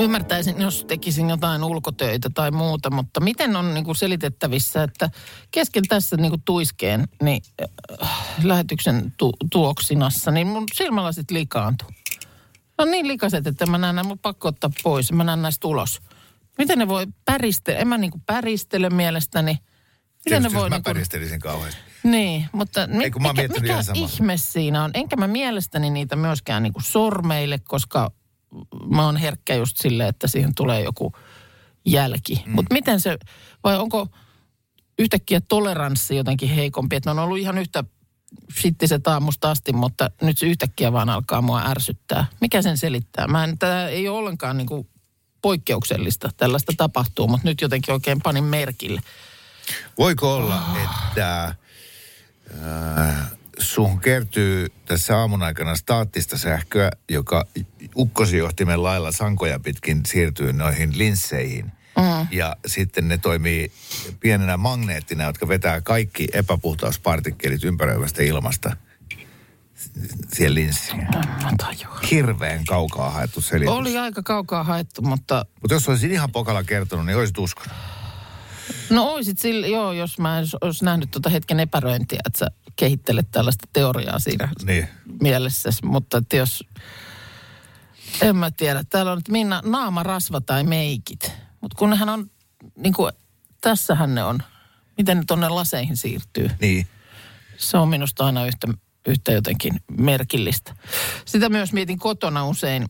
Ymmärtäisin, 0.00 0.60
jos 0.60 0.84
tekisin 0.84 1.30
jotain 1.30 1.64
ulkotöitä 1.64 2.30
tai 2.34 2.50
muuta, 2.50 2.90
mutta 2.90 3.20
miten 3.20 3.56
on 3.56 3.74
niinku 3.74 3.94
selitettävissä, 3.94 4.82
että 4.82 5.10
kesken 5.50 5.84
tässä 5.88 6.16
niinku 6.16 6.38
tuiskeen 6.44 7.08
niin, 7.22 7.42
äh, 8.02 8.10
lähetyksen 8.42 9.12
tu- 9.16 9.36
tuoksinassa, 9.52 10.30
niin 10.30 10.46
mun 10.46 10.64
silmälasit 10.74 11.30
likaantuu. 11.30 11.88
Ne 12.78 12.82
on 12.84 12.90
niin 12.90 13.08
likaset, 13.08 13.46
että 13.46 13.66
mä 13.66 13.78
näen, 13.78 14.06
mun 14.06 14.18
pakko 14.18 14.48
ottaa 14.48 14.70
pois, 14.82 15.12
mä 15.12 15.24
näen 15.24 15.42
näistä 15.42 15.68
ulos. 15.68 16.00
Miten 16.58 16.78
ne 16.78 16.88
voi 16.88 17.06
päristellä, 17.24 17.80
en 17.80 17.88
mä 17.88 17.98
niinku 17.98 18.20
päristele 18.26 18.90
mielestäni. 18.90 19.52
Miten 19.52 19.62
Tietysti 20.24 20.48
ne 20.48 20.60
voi 20.60 20.70
mä 20.70 20.76
niinku... 20.76 20.90
päristelisin 20.90 21.40
kauheasti. 21.40 21.80
Niin, 22.02 22.46
mutta 22.52 22.86
mi- 22.86 23.04
Ei, 23.04 23.10
mikä, 23.10 23.60
mikä 23.60 23.74
ihme 23.94 24.36
siinä 24.36 24.84
on? 24.84 24.90
Enkä 24.94 25.16
mä 25.16 25.26
mielestäni 25.26 25.90
niitä 25.90 26.16
myöskään 26.16 26.62
niinku 26.62 26.80
sormeille, 26.80 27.58
koska 27.58 28.10
mä 28.90 29.06
oon 29.06 29.16
herkkä 29.16 29.54
just 29.54 29.76
sille, 29.76 30.08
että 30.08 30.26
siihen 30.26 30.54
tulee 30.54 30.82
joku, 30.82 31.12
jälki. 31.84 32.42
Mm. 32.46 32.52
Mutta 32.52 32.74
miten 32.74 33.00
se, 33.00 33.18
vai 33.64 33.78
onko 33.78 34.06
yhtäkkiä 34.98 35.40
toleranssi 35.40 36.16
jotenkin 36.16 36.48
heikompi, 36.48 36.96
että 36.96 37.14
ne 37.14 37.20
on 37.20 37.24
ollut 37.24 37.38
ihan 37.38 37.58
yhtä 37.58 37.84
shittiset 38.60 39.06
aamusta 39.06 39.50
asti, 39.50 39.72
mutta 39.72 40.10
nyt 40.22 40.38
se 40.38 40.46
yhtäkkiä 40.46 40.92
vaan 40.92 41.10
alkaa 41.10 41.42
mua 41.42 41.62
ärsyttää. 41.66 42.26
Mikä 42.40 42.62
sen 42.62 42.78
selittää? 42.78 43.26
Mä 43.26 43.44
en, 43.44 43.58
tämä 43.58 43.88
ei 43.88 44.08
ole 44.08 44.18
ollenkaan 44.18 44.56
niin 44.56 44.66
kuin 44.66 44.88
poikkeuksellista, 45.42 46.30
tällaista 46.36 46.72
tapahtuu, 46.76 47.28
mutta 47.28 47.48
nyt 47.48 47.60
jotenkin 47.60 47.94
oikein 47.94 48.20
panin 48.22 48.44
merkille. 48.44 49.00
Voiko 49.98 50.34
olla, 50.34 50.62
että 50.84 51.54
äh, 53.04 53.30
suhun 53.60 54.00
kertyy 54.00 54.66
tässä 54.86 55.18
aamun 55.18 55.42
aikana 55.42 55.76
staattista 55.76 56.38
sähköä, 56.38 56.90
joka 57.08 57.46
ukkosijohtimen 57.96 58.82
lailla 58.82 59.12
sankoja 59.12 59.60
pitkin 59.60 60.00
siirtyy 60.06 60.52
noihin 60.52 60.98
linsseihin. 60.98 61.72
Mm. 61.96 62.28
Ja 62.30 62.56
sitten 62.66 63.08
ne 63.08 63.18
toimii 63.18 63.72
pienenä 64.20 64.56
magneettina, 64.56 65.24
jotka 65.24 65.48
vetää 65.48 65.80
kaikki 65.80 66.28
epäpuhtauspartikkelit 66.32 67.64
ympäröivästä 67.64 68.22
ilmasta 68.22 68.76
siihen 70.32 70.54
linssiin. 70.54 71.06
Hirveän 72.10 72.64
kaukaa 72.64 73.10
haettu 73.10 73.40
selitys. 73.40 73.74
Oli 73.74 73.98
aika 73.98 74.22
kaukaa 74.22 74.64
haettu, 74.64 75.02
mutta... 75.02 75.46
Mutta 75.62 75.74
jos 75.74 75.88
olisin 75.88 76.12
ihan 76.12 76.32
pokalla 76.32 76.64
kertonut, 76.64 77.06
niin 77.06 77.18
olisit 77.18 77.38
uskonut. 77.38 77.72
No 78.90 79.04
oisit 79.04 79.38
sillä, 79.38 79.66
joo, 79.66 79.92
jos 79.92 80.18
mä 80.18 80.38
en 80.38 80.46
olisi 80.60 80.84
nähnyt 80.84 81.10
tuota 81.10 81.30
hetken 81.30 81.60
epäröintiä, 81.60 82.20
että 82.26 82.38
sä 82.38 82.46
kehittelet 82.76 83.30
tällaista 83.30 83.68
teoriaa 83.72 84.18
siinä 84.18 84.48
niin. 84.64 84.88
mielessäsi. 85.22 85.86
Mutta 85.86 86.18
että 86.18 86.36
jos, 86.36 86.64
en 88.22 88.36
mä 88.36 88.50
tiedä, 88.50 88.84
täällä 88.90 89.12
on 89.12 89.18
nyt 89.18 89.28
Minna 89.28 89.62
naama, 89.64 90.02
rasva 90.02 90.40
tai 90.40 90.64
meikit. 90.64 91.32
Mutta 91.60 91.76
kun 91.78 91.90
nehän 91.90 92.08
on, 92.08 92.30
niin 92.76 92.94
kuin, 92.94 93.12
tässähän 93.60 94.14
ne 94.14 94.24
on, 94.24 94.38
miten 94.96 95.16
ne 95.16 95.24
tuonne 95.26 95.48
laseihin 95.48 95.96
siirtyy. 95.96 96.50
Niin. 96.60 96.86
Se 97.56 97.76
on 97.76 97.88
minusta 97.88 98.26
aina 98.26 98.46
yhtä, 98.46 98.68
yhtä 99.06 99.32
jotenkin 99.32 99.80
merkillistä. 99.98 100.74
Sitä 101.24 101.48
myös 101.48 101.72
mietin 101.72 101.98
kotona 101.98 102.46
usein. 102.46 102.88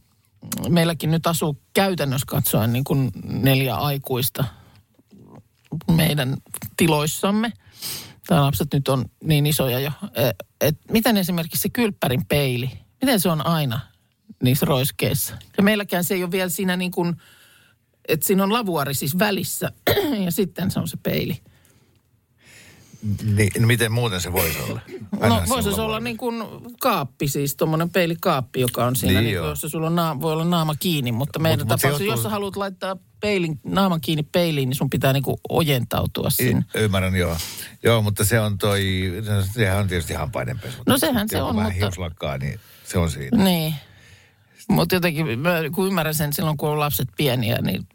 Meilläkin 0.68 1.10
nyt 1.10 1.26
asuu 1.26 1.62
käytännössä 1.72 2.26
katsoen 2.26 2.72
niin 2.72 2.84
kuin 2.84 3.10
neljä 3.24 3.74
aikuista 3.74 4.44
meidän 5.96 6.36
tiloissamme. 6.76 7.52
Tämä 8.30 8.42
lapset 8.42 8.68
nyt 8.72 8.88
on 8.88 9.04
niin 9.24 9.46
isoja 9.46 9.80
jo. 9.80 9.90
Et, 10.14 10.36
et 10.60 10.76
miten 10.90 11.16
esimerkiksi 11.16 11.62
se 11.62 11.68
kylppärin 11.68 12.26
peili, 12.26 12.70
miten 13.02 13.20
se 13.20 13.28
on 13.28 13.46
aina 13.46 13.80
niissä 14.42 14.66
roiskeissa? 14.66 15.34
Ja 15.56 15.62
meilläkään 15.62 16.04
se 16.04 16.14
ei 16.14 16.22
ole 16.22 16.30
vielä 16.30 16.48
siinä 16.48 16.76
niin 16.76 16.90
kuin, 16.90 17.16
että 18.08 18.26
siinä 18.26 18.42
on 18.42 18.52
lavuari 18.52 18.94
siis 18.94 19.18
välissä 19.18 19.72
ja 20.24 20.32
sitten 20.32 20.70
se 20.70 20.80
on 20.80 20.88
se 20.88 20.96
peili. 20.96 21.40
Niin, 23.34 23.50
no 23.58 23.66
miten 23.66 23.92
muuten 23.92 24.20
se 24.20 24.32
voisi 24.32 24.58
olla? 24.58 24.80
no 25.28 25.42
voisi 25.48 25.72
se 25.72 25.80
olla 25.80 26.00
niin 26.00 26.16
kuin 26.16 26.44
kaappi, 26.80 27.28
siis 27.28 27.56
tuommoinen 27.56 27.90
peilikaappi, 27.90 28.60
joka 28.60 28.86
on 28.86 28.96
siinä, 28.96 29.20
niin, 29.20 29.24
niin 29.24 29.34
jossa 29.34 29.68
sulla 29.68 29.86
on 29.86 29.96
naama, 29.96 30.20
voi 30.20 30.32
olla 30.32 30.44
naama 30.44 30.74
kiinni, 30.74 31.12
mutta 31.12 31.38
meidän 31.38 31.58
mut, 31.58 31.68
tapauksessa, 31.68 32.04
jos 32.04 32.22
sä 32.22 32.28
haluat 32.28 32.56
laittaa 32.56 32.96
peilin, 33.20 33.60
naaman 33.64 34.00
kiinni 34.00 34.22
peiliin, 34.22 34.68
niin 34.68 34.76
sun 34.76 34.90
pitää 34.90 35.12
niin 35.12 35.22
kuin 35.22 35.36
ojentautua 35.48 36.30
sinne. 36.30 36.64
Y- 36.74 36.84
ymmärrän, 36.84 37.16
joo. 37.16 37.36
Joo, 37.82 38.02
mutta 38.02 38.24
se 38.24 38.40
on 38.40 38.58
toi, 38.58 39.12
no, 39.26 39.42
sehän 39.54 39.78
on 39.78 39.88
tietysti 39.88 40.14
hampainenpesu. 40.14 40.82
No 40.86 40.98
sehän 40.98 41.28
se 41.28 41.42
on, 41.42 41.56
vähän 41.56 41.72
mutta... 41.80 42.38
niin 42.38 42.60
se 42.84 42.98
on 42.98 43.10
siinä. 43.10 43.44
Niin. 43.44 43.74
Mutta 44.68 44.94
jotenkin, 44.94 45.38
mä, 45.38 45.50
kun 45.74 45.86
ymmärrän 45.86 46.14
sen 46.14 46.32
silloin, 46.32 46.56
kun 46.56 46.68
on 46.68 46.80
lapset 46.80 47.08
pieniä, 47.16 47.58
niin 47.62 47.86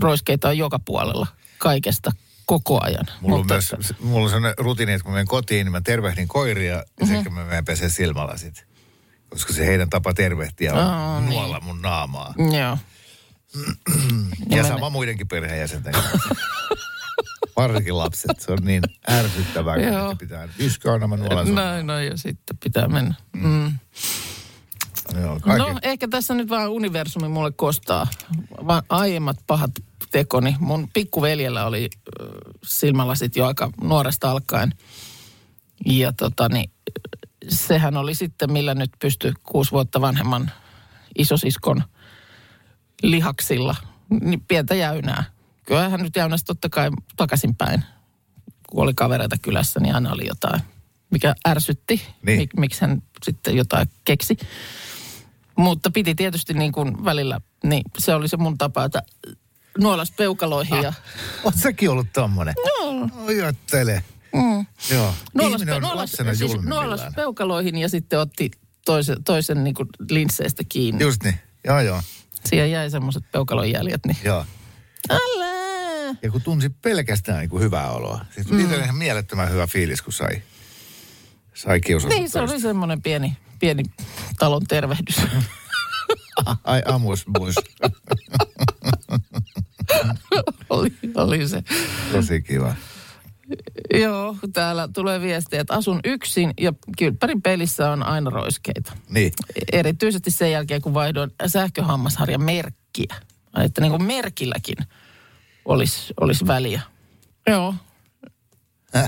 roiskeita 0.00 0.48
on 0.48 0.58
joka 0.58 0.78
puolella 0.78 1.26
kaikesta 1.58 2.12
koko 2.46 2.80
ajan. 2.82 3.06
Mulla, 3.20 3.38
Mutta... 3.38 3.54
on 3.54 3.60
myös, 3.78 3.94
mulla 4.00 4.24
on 4.24 4.30
sellainen 4.30 4.54
rutiini, 4.58 4.92
että 4.92 5.04
kun 5.04 5.12
menen 5.12 5.26
kotiin, 5.26 5.64
niin 5.64 5.72
mä 5.72 5.80
tervehdin 5.80 6.28
koiria 6.28 6.74
ja 6.74 6.84
mm-hmm. 7.00 7.22
sen 7.22 7.32
mä 7.32 7.44
menen 7.44 7.64
peseen 7.64 7.90
silmälasit. 7.90 8.66
Koska 9.28 9.52
se 9.52 9.66
heidän 9.66 9.90
tapa 9.90 10.14
tervehtiä 10.14 10.74
on 10.74 10.78
oh, 10.78 11.30
nuolla 11.30 11.58
niin. 11.58 11.64
mun 11.64 11.82
naamaa. 11.82 12.34
Joo. 12.58 12.78
Ja, 14.50 14.56
ja 14.56 14.64
sama 14.64 14.90
muidenkin 14.90 15.28
perheenjäsenten 15.28 15.92
kanssa. 15.92 16.18
Varsinkin 17.56 17.98
lapset. 17.98 18.40
Se 18.40 18.52
on 18.52 18.58
niin 18.62 18.82
ärsyttävää, 19.10 19.76
kun 20.08 20.18
pitää 20.18 20.48
yskä 20.58 20.92
on 20.92 21.00
nämä 21.00 21.16
nuolan 21.16 21.54
Näin, 21.54 21.86
no 21.86 21.98
ja 21.98 22.16
sitten 22.16 22.56
pitää 22.64 22.88
mennä. 22.88 23.14
Mm. 23.32 23.48
Mm. 23.48 23.72
Joo, 25.22 25.40
no 25.44 25.78
ehkä 25.82 26.08
tässä 26.08 26.34
nyt 26.34 26.48
vaan 26.48 26.70
universumi 26.70 27.28
mulle 27.28 27.52
kostaa. 27.52 28.06
Vaan 28.66 28.82
aiemmat 28.88 29.36
pahat 29.46 29.70
tekoni. 30.10 30.56
Mun 30.58 30.88
pikkuveljellä 30.92 31.66
oli 31.66 31.90
silmälasit 32.64 33.36
jo 33.36 33.46
aika 33.46 33.70
nuoresta 33.82 34.30
alkaen. 34.30 34.74
Ja 35.86 36.12
tota 36.12 36.48
niin, 36.48 36.70
sehän 37.48 37.96
oli 37.96 38.14
sitten, 38.14 38.52
millä 38.52 38.74
nyt 38.74 38.90
pystyi 38.98 39.32
kuusi 39.42 39.70
vuotta 39.70 40.00
vanhemman 40.00 40.50
isosiskon 41.18 41.82
lihaksilla, 43.02 43.76
niin 44.20 44.40
pientä 44.40 44.74
jäynää. 44.74 45.24
Kyllä 45.66 45.88
hän 45.88 46.00
nyt 46.00 46.16
jäynäsi 46.16 46.44
totta 46.44 46.68
kai 46.68 46.90
takaisinpäin. 47.16 47.84
Kun 48.70 48.82
oli 48.82 48.94
kavereita 48.94 49.36
kylässä, 49.42 49.80
niin 49.80 49.94
aina 49.94 50.12
oli 50.12 50.26
jotain, 50.26 50.60
mikä 51.10 51.34
ärsytti. 51.48 52.02
Niin. 52.26 52.38
Mik, 52.38 52.50
miksi 52.56 52.80
hän 52.80 53.02
sitten 53.24 53.56
jotain 53.56 53.88
keksi. 54.04 54.36
Mutta 55.56 55.90
piti 55.90 56.14
tietysti 56.14 56.54
niin 56.54 56.72
kuin 56.72 57.04
välillä, 57.04 57.40
niin 57.64 57.82
se 57.98 58.14
oli 58.14 58.28
se 58.28 58.36
mun 58.36 58.58
tapa, 58.58 58.84
että 58.84 59.02
nuolas 59.78 60.10
peukaloihin. 60.10 60.74
Ah. 60.74 60.82
Ja... 60.82 60.92
Oot 61.44 61.54
säkin 61.56 61.90
ollut 61.90 62.12
tommonen? 62.12 62.54
Joo. 62.66 63.08
Ojottele. 63.26 64.04
Mm. 64.34 64.66
Joo. 64.90 65.14
Nuolas, 65.34 65.62
on 65.62 65.82
nuolas, 65.82 66.12
siis 66.34 66.62
nuolas 66.62 67.00
peukaloihin 67.16 67.78
ja 67.78 67.88
sitten 67.88 68.20
otti 68.20 68.50
toisen, 68.84 69.24
toisen 69.24 69.64
niin 69.64 69.74
kuin 69.74 69.88
linsseistä 70.10 70.62
kiinni. 70.68 71.04
Just 71.04 71.22
niin. 71.22 71.40
Joo, 71.64 71.80
joo. 71.80 72.02
Siihen 72.44 72.70
jäi 72.70 72.90
semmoiset 72.90 73.24
peukalonjäljet. 73.32 74.06
Niin. 74.06 74.16
Joo. 74.24 74.44
Älä! 75.10 75.52
Ja 76.22 76.30
kun 76.30 76.42
tunsi 76.42 76.68
pelkästään 76.68 77.38
niin 77.38 77.50
kuin 77.50 77.62
hyvää 77.62 77.90
oloa. 77.90 78.24
Siis 78.34 78.50
mm. 78.50 78.56
Niitä 78.56 78.84
ihan 78.84 78.96
mielettömän 78.96 79.50
hyvä 79.50 79.66
fiilis, 79.66 80.02
kun 80.02 80.12
sai, 80.12 80.42
sai 81.54 81.80
kiusata. 81.80 82.14
Niin, 82.14 82.30
se 82.30 82.40
oli 82.40 82.60
semmoinen 82.60 83.02
pieni, 83.02 83.36
pieni 83.58 83.82
talon 84.38 84.62
tervehdys. 84.68 85.16
Ai 86.64 86.82
amus, 86.86 87.26
mus. 87.26 87.54
oli, 90.70 90.92
oli 91.14 91.48
se. 91.48 91.62
Tosi 92.12 92.42
kiva. 92.42 92.74
Joo, 93.94 94.36
täällä 94.52 94.88
tulee 94.94 95.20
viestiä, 95.20 95.60
että 95.60 95.74
asun 95.74 96.00
yksin 96.04 96.54
ja 96.60 96.72
kylppärin 96.98 97.42
pelissä 97.42 97.90
on 97.90 98.02
aina 98.02 98.30
roiskeita. 98.30 98.92
Niin. 99.08 99.32
Erityisesti 99.72 100.30
sen 100.30 100.52
jälkeen, 100.52 100.82
kun 100.82 100.94
vaihdoin 100.94 101.30
sähköhammasharjan 101.46 102.42
merkkiä. 102.42 103.14
Että 103.64 103.80
niin 103.80 103.90
kuin 103.90 104.02
merkilläkin 104.02 104.76
olisi, 105.64 106.14
olisi 106.20 106.46
väliä. 106.46 106.80
Joo. 107.46 107.74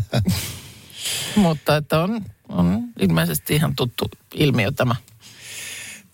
Mutta 1.37 1.77
että 1.77 2.01
on, 2.01 2.25
on 2.49 2.85
ilmeisesti 2.99 3.55
ihan 3.55 3.77
tuttu 3.77 4.11
ilmiö 4.35 4.73
tämä. 4.73 4.97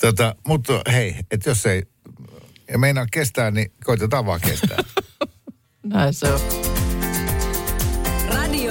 Tota, 0.01 0.35
mutta 0.47 0.73
hei, 0.93 1.17
että 1.31 1.51
jos 1.51 1.67
ei 1.67 1.83
ja 2.71 2.79
meinaa 2.79 3.07
kestää, 3.13 3.51
niin 3.51 3.73
koitetaan 3.85 4.27
vaan 4.27 4.41
kestää. 4.41 4.79
Näin 5.83 6.15
se 6.15 6.33
on. 6.33 6.70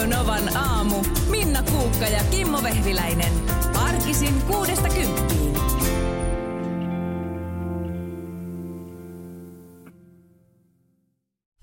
Novan 0.10 0.58
aamu. 0.58 1.06
Minna 1.30 1.64
Kuukka 1.64 2.06
ja 2.06 2.24
Kimmo 2.24 2.64
Vehviläinen. 2.64 3.34
Arkisin 3.76 4.42
kuudesta 4.42 4.90
kymppiin. 4.90 5.54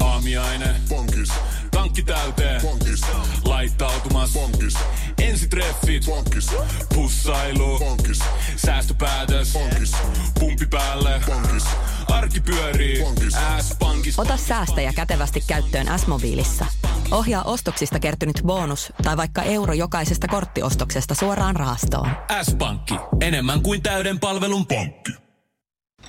Aamiaine. 0.02 0.74
Bonkis. 0.88 1.28
Tankki 1.70 2.02
täyteen. 2.02 2.62
Bonkis. 2.62 3.00
Laittautumas. 3.44 4.32
Bonkis. 4.32 4.74
Ensitreffit. 5.18 6.04
Bonkis. 6.06 6.50
Pussailu. 6.94 7.78
Bonkis. 7.78 8.18
Säästöpäätös. 8.56 9.52
Bonkis. 9.52 9.92
Pumpi 10.40 10.66
päälle. 10.66 11.20
Bonkis. 11.26 11.64
Arki 12.08 12.40
pyörii. 12.40 13.00
Bonkis. 13.00 13.36
S-pankis. 13.60 14.18
Ota 14.18 14.36
säästäjä 14.36 14.92
kätevästi 14.92 15.42
käyttöön 15.46 15.98
S-mobiilissa. 15.98 16.66
Ohjaa 17.10 17.42
ostoksista 17.42 18.00
kertynyt 18.00 18.42
bonus 18.44 18.92
tai 19.02 19.16
vaikka 19.16 19.42
euro 19.42 19.72
jokaisesta 19.72 20.28
korttiostoksesta 20.28 21.14
suoraan 21.14 21.56
rahastoon. 21.56 22.08
S-pankki. 22.42 22.94
Enemmän 23.20 23.62
kuin 23.62 23.82
täyden 23.82 24.20
palvelun 24.20 24.66
pankki. 24.66 25.12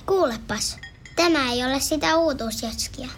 Kuulepas, 0.06 0.78
tämä 1.16 1.52
ei 1.52 1.64
ole 1.64 1.80
sitä 1.80 2.16
uutuusjatskia. 2.16 3.08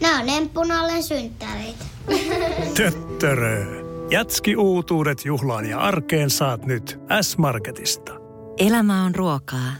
Nämä 0.00 0.20
on 0.20 0.28
emppunallen 0.28 1.02
synttäreitä. 1.02 1.84
Töttörö. 2.76 3.64
Jatski 4.10 4.56
uutuudet 4.56 5.24
juhlaan 5.24 5.66
ja 5.66 5.78
arkeen 5.78 6.30
saat 6.30 6.66
nyt 6.66 6.98
S-Marketista. 7.20 8.12
Elämä 8.58 9.04
on 9.04 9.14
ruokaa. 9.14 9.72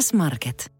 S-Market. 0.00 0.75